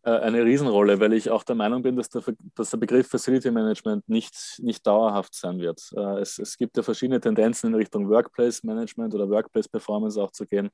Äh, 0.04 0.12
eine 0.20 0.46
Riesenrolle, 0.46 1.00
weil 1.00 1.14
ich 1.14 1.30
auch 1.30 1.44
der 1.44 1.56
Meinung 1.56 1.82
bin, 1.82 1.96
dass 1.96 2.10
der, 2.10 2.24
dass 2.56 2.70
der 2.70 2.78
Begriff 2.78 3.08
Facility 3.08 3.52
Management 3.52 4.08
nicht, 4.08 4.60
nicht 4.60 4.86
dauerhaft 4.86 5.34
sein 5.36 5.60
wird. 5.60 5.82
Äh, 5.96 6.20
es, 6.20 6.40
es 6.40 6.56
gibt 6.58 6.78
ja 6.78 6.84
verschiedene 6.84 7.20
Tendenzen 7.20 7.68
in 7.68 7.76
Richtung 7.76 8.08
Workplace 8.10 8.64
Management 8.64 9.14
oder 9.16 9.30
Workplace 9.30 9.68
Performance 9.68 10.22
auch 10.22 10.32
zu 10.32 10.46
gehen. 10.46 10.70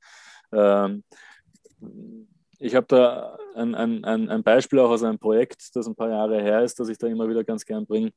Ähm, 0.52 1.04
ich 2.60 2.76
habe 2.76 2.86
da 2.88 3.38
ein, 3.56 3.74
ein, 3.76 4.06
ein 4.30 4.44
Beispiel 4.44 4.80
auch 4.80 4.90
aus 4.90 5.04
einem 5.04 5.20
Projekt, 5.20 5.76
das 5.76 5.88
ein 5.88 5.96
paar 5.96 6.10
Jahre 6.10 6.42
her 6.42 6.64
ist, 6.64 6.80
das 6.80 6.90
ich 6.90 6.98
da 6.98 7.08
immer 7.08 7.28
wieder 7.28 7.44
ganz 7.44 7.66
gern 7.66 7.86
bringe. 7.86 8.12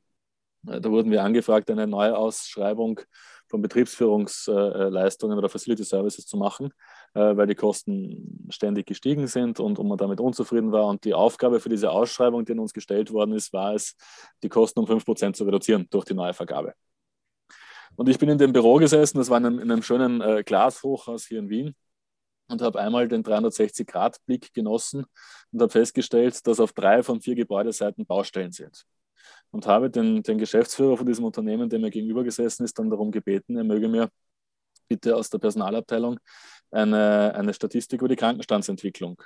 Äh, 0.67 0.81
da 0.81 0.91
wurden 0.91 1.11
wir 1.11 1.23
angefragt, 1.23 1.71
eine 1.71 1.87
Neuausschreibung 1.87 3.01
von 3.49 3.63
Betriebsführungsleistungen 3.63 5.39
oder 5.39 5.49
Facility 5.49 5.85
Services 5.85 6.27
zu 6.27 6.37
machen, 6.37 6.73
äh, 7.15 7.37
weil 7.37 7.47
die 7.47 7.55
Kosten 7.55 8.49
ständig 8.51 8.87
gestiegen 8.87 9.27
sind 9.27 9.61
und, 9.61 9.79
man 9.83 9.99
damit 9.99 10.21
unzufrieden 10.21 10.73
war. 10.73 10.87
Und 10.87 11.05
die 11.05 11.15
Aufgabe 11.15 11.61
für 11.61 11.69
diese 11.69 11.91
Ausschreibung, 11.91 12.45
die 12.45 12.53
uns 12.53 12.73
gestellt 12.73 13.13
worden 13.13 13.33
ist, 13.33 13.53
war 13.53 13.75
es, 13.75 13.95
die 14.43 14.49
Kosten 14.49 14.81
um 14.81 14.87
5% 14.87 15.37
zu 15.37 15.45
reduzieren 15.45 15.87
durch 15.91 16.05
die 16.05 16.15
neue 16.15 16.35
Vergabe. 16.35 16.75
Und 17.95 18.09
ich 18.09 18.19
bin 18.19 18.29
in 18.29 18.39
dem 18.39 18.53
Büro 18.53 18.77
gesessen, 18.77 19.19
das 19.19 19.31
war 19.31 19.39
in 19.39 19.47
einem, 19.47 19.59
in 19.59 19.71
einem 19.71 19.83
schönen 19.83 20.21
äh, 20.21 20.43
Glashochhaus 20.45 21.27
hier 21.27 21.39
in 21.39 21.49
Wien 21.49 21.75
und 22.49 22.63
habe 22.63 22.81
einmal 22.81 23.09
den 23.09 23.23
360-Grad-Blick 23.23 24.53
genossen 24.53 25.07
und 25.53 25.63
habe 25.63 25.71
festgestellt, 25.71 26.47
dass 26.47 26.61
auf 26.61 26.73
drei 26.73 27.03
von 27.03 27.21
vier 27.21 27.35
Gebäudeseiten 27.35 28.07
Baustellen 28.07 28.53
sind. 28.53 28.85
Und 29.51 29.67
habe 29.67 29.91
den, 29.91 30.23
den 30.23 30.39
Geschäftsführer 30.39 30.97
von 30.97 31.07
diesem 31.07 31.25
Unternehmen, 31.25 31.69
der 31.69 31.79
mir 31.79 31.91
gegenüber 31.91 32.25
gesessen 32.25 32.65
ist, 32.65 32.79
dann 32.79 32.91
darum 32.91 33.11
gebeten, 33.11 33.57
er 33.57 33.65
möge 33.65 33.89
mir 33.89 34.11
bitte 34.89 35.17
aus 35.17 35.31
der 35.31 35.39
Personalabteilung 35.39 36.19
eine, 36.71 37.35
eine 37.35 37.55
Statistik 37.55 38.01
über 38.01 38.09
die 38.09 38.17
Krankenstandsentwicklung 38.17 39.23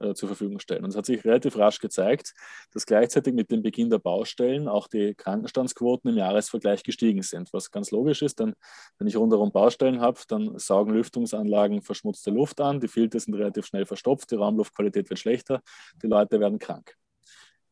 äh, 0.00 0.14
zur 0.14 0.28
Verfügung 0.28 0.60
stellen. 0.60 0.84
Und 0.84 0.90
es 0.90 0.96
hat 0.96 1.06
sich 1.06 1.24
relativ 1.24 1.56
rasch 1.56 1.80
gezeigt, 1.80 2.34
dass 2.72 2.86
gleichzeitig 2.86 3.34
mit 3.34 3.50
dem 3.50 3.62
Beginn 3.62 3.90
der 3.90 3.98
Baustellen 3.98 4.68
auch 4.68 4.86
die 4.86 5.14
Krankenstandsquoten 5.14 6.10
im 6.10 6.16
Jahresvergleich 6.16 6.82
gestiegen 6.82 7.22
sind, 7.22 7.52
was 7.52 7.70
ganz 7.70 7.90
logisch 7.90 8.22
ist, 8.22 8.38
denn 8.38 8.54
wenn 8.98 9.08
ich 9.08 9.16
rundherum 9.16 9.50
Baustellen 9.50 10.00
habe, 10.00 10.20
dann 10.28 10.56
saugen 10.58 10.94
Lüftungsanlagen 10.94 11.82
verschmutzte 11.82 12.30
Luft 12.30 12.60
an, 12.60 12.80
die 12.80 12.88
Filter 12.88 13.18
sind 13.18 13.34
relativ 13.34 13.66
schnell 13.66 13.86
verstopft, 13.86 14.30
die 14.30 14.36
Raumluftqualität 14.36 15.10
wird 15.10 15.18
schlechter, 15.18 15.62
die 16.02 16.06
Leute 16.06 16.38
werden 16.38 16.58
krank. 16.58 16.96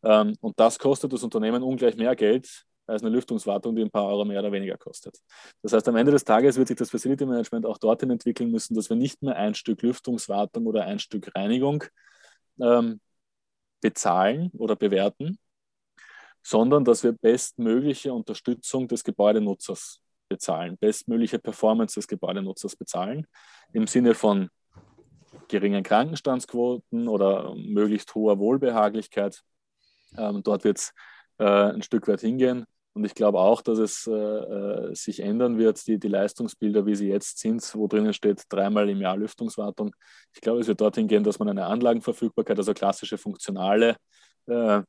Ähm, 0.06 0.36
und 0.40 0.58
das 0.58 0.78
kostet 0.78 1.12
das 1.12 1.24
Unternehmen 1.24 1.62
ungleich 1.62 1.96
mehr 1.96 2.14
Geld 2.14 2.64
als 2.86 3.02
eine 3.02 3.10
Lüftungswartung, 3.10 3.74
die 3.74 3.82
ein 3.82 3.90
paar 3.90 4.06
Euro 4.06 4.24
mehr 4.24 4.38
oder 4.38 4.52
weniger 4.52 4.78
kostet. 4.78 5.18
Das 5.62 5.72
heißt, 5.72 5.88
am 5.88 5.96
Ende 5.96 6.12
des 6.12 6.24
Tages 6.24 6.56
wird 6.56 6.68
sich 6.68 6.76
das 6.76 6.90
Facility 6.90 7.26
Management 7.26 7.66
auch 7.66 7.78
dorthin 7.78 8.10
entwickeln 8.10 8.52
müssen, 8.52 8.74
dass 8.76 8.88
wir 8.88 8.96
nicht 8.96 9.20
mehr 9.22 9.34
ein 9.34 9.56
Stück 9.56 9.82
Lüftungswartung 9.82 10.66
oder 10.66 10.84
ein 10.84 11.00
Stück 11.00 11.34
Reinigung 11.34 11.82
ähm, 12.60 13.00
bezahlen 13.80 14.52
oder 14.56 14.76
bewerten, 14.76 15.38
sondern 16.44 16.84
dass 16.84 17.02
wir 17.02 17.10
bestmögliche 17.10 18.12
Unterstützung 18.12 18.86
des 18.86 19.02
Gebäudenutzers 19.02 20.00
bezahlen, 20.28 20.78
bestmögliche 20.78 21.40
Performance 21.40 21.96
des 21.96 22.06
Gebäudenutzers 22.06 22.76
bezahlen, 22.76 23.26
im 23.72 23.88
Sinne 23.88 24.14
von 24.14 24.48
geringen 25.48 25.82
Krankenstandsquoten 25.82 27.08
oder 27.08 27.54
möglichst 27.56 28.14
hoher 28.14 28.38
Wohlbehaglichkeit. 28.38 29.42
Ähm, 30.18 30.42
dort 30.42 30.64
wird 30.64 30.78
es 30.78 30.92
äh, 31.38 31.44
ein 31.44 31.82
Stück 31.82 32.08
weit 32.08 32.20
hingehen. 32.20 32.64
Und 32.94 33.04
ich 33.04 33.14
glaube 33.14 33.40
auch, 33.40 33.60
dass 33.60 33.78
es 33.78 34.06
äh, 34.06 34.12
äh, 34.12 34.94
sich 34.94 35.20
ändern 35.20 35.58
wird, 35.58 35.86
die, 35.86 35.98
die 35.98 36.08
Leistungsbilder, 36.08 36.86
wie 36.86 36.94
sie 36.94 37.08
jetzt 37.08 37.38
sind, 37.38 37.62
wo 37.74 37.86
drinnen 37.88 38.14
steht, 38.14 38.44
dreimal 38.48 38.88
im 38.88 39.02
Jahr 39.02 39.18
Lüftungswartung. 39.18 39.94
Ich 40.32 40.40
glaube, 40.40 40.60
es 40.60 40.66
wird 40.66 40.80
dorthin 40.80 41.06
gehen, 41.06 41.22
dass 41.22 41.38
man 41.38 41.50
eine 41.50 41.66
Anlagenverfügbarkeit, 41.66 42.56
also 42.56 42.72
klassische 42.72 43.18
funktionale 43.18 43.96
äh, 44.46 44.80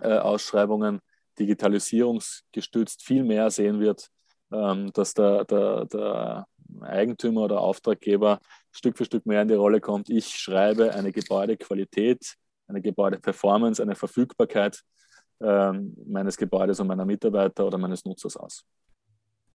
äh, 0.00 0.18
Ausschreibungen, 0.18 0.98
digitalisierungsgestützt 1.38 3.04
viel 3.04 3.22
mehr 3.22 3.50
sehen 3.50 3.78
wird, 3.78 4.08
ähm, 4.52 4.90
dass 4.92 5.14
der, 5.14 5.44
der, 5.44 5.84
der 5.84 6.46
Eigentümer 6.80 7.42
oder 7.42 7.60
Auftraggeber 7.60 8.40
Stück 8.72 8.98
für 8.98 9.04
Stück 9.04 9.26
mehr 9.26 9.42
in 9.42 9.48
die 9.48 9.54
Rolle 9.54 9.80
kommt. 9.80 10.10
Ich 10.10 10.26
schreibe 10.28 10.92
eine 10.92 11.12
Gebäudequalität, 11.12 12.34
eine 12.68 12.80
Gebäudeperformance, 12.80 13.82
eine 13.82 13.94
Verfügbarkeit 13.94 14.82
ähm, 15.40 15.96
meines 16.06 16.36
Gebäudes 16.36 16.80
und 16.80 16.86
meiner 16.86 17.04
Mitarbeiter 17.04 17.66
oder 17.66 17.78
meines 17.78 18.04
Nutzers 18.04 18.36
aus. 18.36 18.64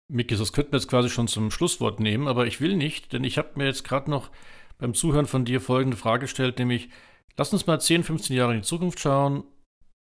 Miki, 0.08 0.36
das 0.36 0.52
könnten 0.52 0.72
wir 0.72 0.78
jetzt 0.78 0.88
quasi 0.88 1.08
schon 1.08 1.28
zum 1.28 1.50
Schlusswort 1.50 2.00
nehmen, 2.00 2.26
aber 2.26 2.46
ich 2.46 2.60
will 2.60 2.76
nicht, 2.76 3.12
denn 3.12 3.24
ich 3.24 3.38
habe 3.38 3.50
mir 3.54 3.66
jetzt 3.66 3.84
gerade 3.84 4.10
noch 4.10 4.30
beim 4.78 4.94
Zuhören 4.94 5.26
von 5.26 5.44
dir 5.44 5.60
folgende 5.60 5.96
Frage 5.96 6.22
gestellt, 6.22 6.58
nämlich, 6.58 6.88
lass 7.36 7.52
uns 7.52 7.66
mal 7.66 7.80
10, 7.80 8.02
15 8.02 8.36
Jahre 8.36 8.52
in 8.52 8.60
die 8.60 8.66
Zukunft 8.66 8.98
schauen 8.98 9.44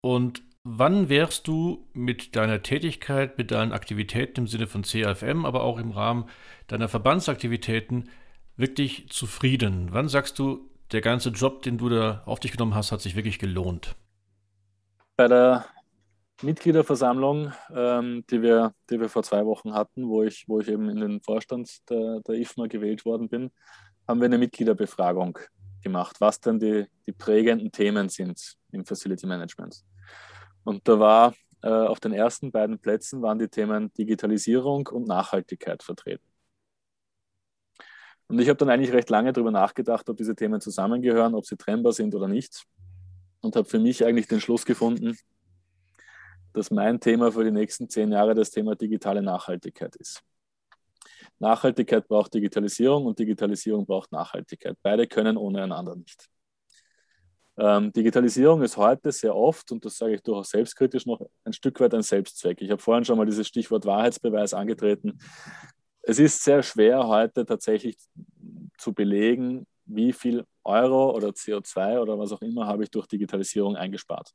und 0.01 0.43
wann 0.63 1.09
wärst 1.09 1.47
du 1.47 1.87
mit 1.93 2.35
deiner 2.35 2.61
Tätigkeit, 2.61 3.37
mit 3.37 3.51
deinen 3.51 3.71
Aktivitäten 3.71 4.41
im 4.41 4.47
Sinne 4.47 4.67
von 4.67 4.83
CAFM, 4.83 5.45
aber 5.45 5.63
auch 5.63 5.77
im 5.77 5.91
Rahmen 5.91 6.25
deiner 6.67 6.89
Verbandsaktivitäten 6.89 8.09
wirklich 8.57 9.09
zufrieden? 9.09 9.89
Wann 9.91 10.09
sagst 10.09 10.37
du, 10.39 10.69
der 10.93 11.01
ganze 11.01 11.29
Job, 11.29 11.61
den 11.63 11.77
du 11.77 11.89
da 11.89 12.23
auf 12.25 12.39
dich 12.39 12.51
genommen 12.51 12.75
hast, 12.75 12.91
hat 12.91 13.01
sich 13.01 13.15
wirklich 13.15 13.39
gelohnt? 13.39 13.95
bei 15.15 15.27
der 15.27 15.65
Mitgliederversammlung, 16.41 17.53
ähm, 17.73 18.25
die, 18.29 18.41
wir, 18.41 18.73
die 18.89 18.99
wir 18.99 19.09
vor 19.09 19.23
zwei 19.23 19.45
Wochen 19.45 19.73
hatten, 19.73 20.09
wo 20.09 20.23
ich, 20.23 20.45
wo 20.47 20.59
ich 20.59 20.67
eben 20.67 20.89
in 20.89 20.99
den 20.99 21.21
Vorstand 21.21 21.89
der, 21.89 22.19
der 22.21 22.35
IFMA 22.35 22.67
gewählt 22.67 23.05
worden 23.05 23.29
bin, 23.29 23.51
haben 24.07 24.19
wir 24.19 24.25
eine 24.25 24.37
Mitgliederbefragung 24.37 25.39
gemacht, 25.81 26.17
was 26.19 26.39
denn 26.39 26.59
die, 26.59 26.85
die 27.07 27.11
prägenden 27.11 27.71
Themen 27.71 28.09
sind 28.09 28.55
im 28.71 28.85
Facility 28.85 29.27
Management. 29.27 29.83
Und 30.63 30.87
da 30.87 30.99
war 30.99 31.33
äh, 31.61 31.69
auf 31.69 31.99
den 31.99 32.13
ersten 32.13 32.51
beiden 32.51 32.79
Plätzen 32.79 33.21
waren 33.21 33.39
die 33.39 33.47
Themen 33.47 33.93
Digitalisierung 33.93 34.87
und 34.87 35.07
Nachhaltigkeit 35.07 35.83
vertreten. 35.83 36.25
Und 38.27 38.39
ich 38.39 38.49
habe 38.49 38.57
dann 38.57 38.69
eigentlich 38.69 38.93
recht 38.93 39.09
lange 39.09 39.33
darüber 39.33 39.51
nachgedacht, 39.51 40.09
ob 40.09 40.17
diese 40.17 40.35
Themen 40.35 40.61
zusammengehören, 40.61 41.35
ob 41.35 41.45
sie 41.45 41.57
trennbar 41.57 41.93
sind 41.93 42.15
oder 42.15 42.27
nicht 42.27 42.63
und 43.41 43.55
habe 43.55 43.67
für 43.67 43.79
mich 43.79 44.05
eigentlich 44.05 44.27
den 44.27 44.39
Schluss 44.39 44.65
gefunden, 44.65 45.15
dass 46.53 46.71
mein 46.71 46.99
Thema 46.99 47.31
für 47.31 47.43
die 47.43 47.51
nächsten 47.51 47.89
zehn 47.89 48.11
Jahre 48.11 48.33
das 48.33 48.51
Thema 48.51 48.75
digitale 48.75 49.21
Nachhaltigkeit 49.21 49.95
ist. 49.97 50.21
Nachhaltigkeit 51.39 52.07
braucht 52.07 52.33
Digitalisierung 52.33 53.05
und 53.05 53.19
Digitalisierung 53.19 53.85
braucht 53.85 54.11
Nachhaltigkeit. 54.11 54.77
Beide 54.81 55.07
können 55.07 55.35
ohne 55.35 55.63
einander 55.63 55.95
nicht. 55.95 56.27
Ähm, 57.57 57.91
Digitalisierung 57.91 58.61
ist 58.63 58.77
heute 58.77 59.11
sehr 59.11 59.35
oft, 59.35 59.71
und 59.71 59.83
das 59.85 59.97
sage 59.97 60.15
ich 60.15 60.21
durchaus 60.21 60.49
selbstkritisch, 60.49 61.05
noch 61.05 61.21
ein 61.43 61.53
Stück 61.53 61.79
weit 61.79 61.93
ein 61.93 62.01
Selbstzweck. 62.01 62.61
Ich 62.61 62.71
habe 62.71 62.81
vorhin 62.81 63.05
schon 63.05 63.17
mal 63.17 63.25
dieses 63.25 63.47
Stichwort 63.47 63.85
Wahrheitsbeweis 63.85 64.53
angetreten. 64.53 65.19
Es 66.03 66.19
ist 66.19 66.43
sehr 66.43 66.61
schwer 66.63 67.07
heute 67.07 67.45
tatsächlich 67.45 67.97
zu 68.77 68.93
belegen, 68.93 69.65
wie 69.85 70.13
viel 70.13 70.45
Euro 70.63 71.15
oder 71.15 71.29
CO2 71.29 71.99
oder 71.99 72.19
was 72.19 72.31
auch 72.31 72.41
immer 72.41 72.67
habe 72.67 72.83
ich 72.83 72.91
durch 72.91 73.07
Digitalisierung 73.07 73.75
eingespart. 73.75 74.31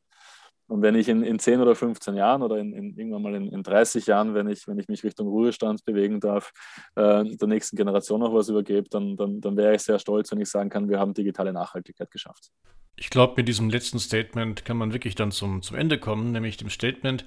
Und 0.67 0.83
wenn 0.83 0.95
ich 0.95 1.09
in, 1.09 1.23
in 1.23 1.39
10 1.39 1.61
oder 1.61 1.75
15 1.75 2.15
Jahren 2.15 2.43
oder 2.43 2.59
in, 2.59 2.75
in 2.75 2.97
irgendwann 2.97 3.23
mal 3.23 3.35
in, 3.35 3.49
in, 3.49 3.63
30 3.63 4.07
Jahren, 4.07 4.35
wenn 4.35 4.49
ich, 4.49 4.69
wenn 4.69 4.79
ich 4.79 4.87
mich 4.89 5.03
Richtung 5.03 5.27
Ruhestand 5.29 5.83
bewegen 5.87 6.21
darf, 6.21 6.53
äh, 6.95 7.25
der 7.25 7.49
nächsten 7.49 7.77
Generation 7.77 8.21
noch 8.21 8.35
was 8.35 8.51
übergebe, 8.51 8.87
dann, 8.91 9.17
dann, 9.17 9.41
dann 9.41 9.57
wäre 9.57 9.75
ich 9.75 9.83
sehr 9.83 9.99
stolz, 9.99 10.31
wenn 10.31 10.41
ich 10.41 10.51
sagen 10.51 10.69
kann, 10.69 10.91
wir 10.91 10.99
haben 10.99 11.15
digitale 11.15 11.55
Nachhaltigkeit 11.55 12.11
geschafft. 12.11 12.51
Ich 12.97 13.09
glaube, 13.09 13.35
mit 13.37 13.49
diesem 13.49 13.71
letzten 13.71 13.99
Statement 13.99 14.67
kann 14.67 14.77
man 14.77 14.93
wirklich 14.93 15.15
dann 15.15 15.31
zum, 15.31 15.63
zum 15.63 15.77
Ende 15.77 15.99
kommen, 15.99 16.33
nämlich 16.33 16.59
dem 16.59 16.69
Statement, 16.69 17.25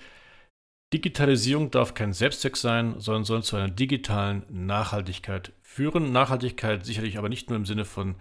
Digitalisierung 0.94 1.72
darf 1.72 1.94
kein 1.94 2.14
Selbstzweck 2.14 2.58
sein, 2.58 2.96
sondern 3.00 3.24
soll 3.24 3.44
zu 3.44 3.56
einer 3.56 3.70
digitalen 3.70 4.44
Nachhaltigkeit 4.50 5.54
führen. 5.62 6.12
Nachhaltigkeit 6.12 6.86
sicherlich 6.86 7.18
aber 7.18 7.30
nicht 7.30 7.50
nur 7.50 7.58
im 7.58 7.66
Sinne 7.66 7.86
von 7.86 8.16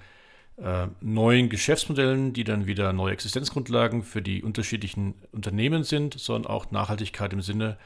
äh, 0.57 0.87
neuen 1.01 1.49
Geschäftsmodellen, 1.49 2.33
die 2.33 2.45
dann 2.45 2.67
wieder 2.67 2.93
neue 2.93 3.13
Existenzgrundlagen 3.13 4.03
für 4.03 4.23
die 4.23 4.43
unterschiedlichen 4.43 5.15
Unternehmen 5.33 5.83
sind, 5.83 6.19
sondern 6.19 6.51
auch 6.51 6.71
Nachhaltigkeit 6.71 7.33
im 7.33 7.41
Sinne 7.41 7.77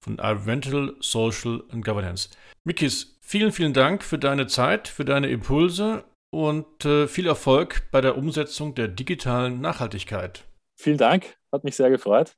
von 0.00 0.18
Environmental, 0.18 0.94
Social 1.00 1.60
und 1.60 1.84
Governance. 1.84 2.28
Mikis, 2.64 3.18
vielen, 3.22 3.52
vielen 3.52 3.72
Dank 3.72 4.02
für 4.02 4.18
deine 4.18 4.46
Zeit, 4.46 4.88
für 4.88 5.06
deine 5.06 5.28
Impulse 5.28 6.04
und 6.30 6.84
äh, 6.84 7.06
viel 7.06 7.26
Erfolg 7.26 7.84
bei 7.90 8.02
der 8.02 8.18
Umsetzung 8.18 8.74
der 8.74 8.88
digitalen 8.88 9.60
Nachhaltigkeit. 9.60 10.44
Vielen 10.76 10.98
Dank, 10.98 11.38
hat 11.52 11.64
mich 11.64 11.76
sehr 11.76 11.88
gefreut. 11.88 12.36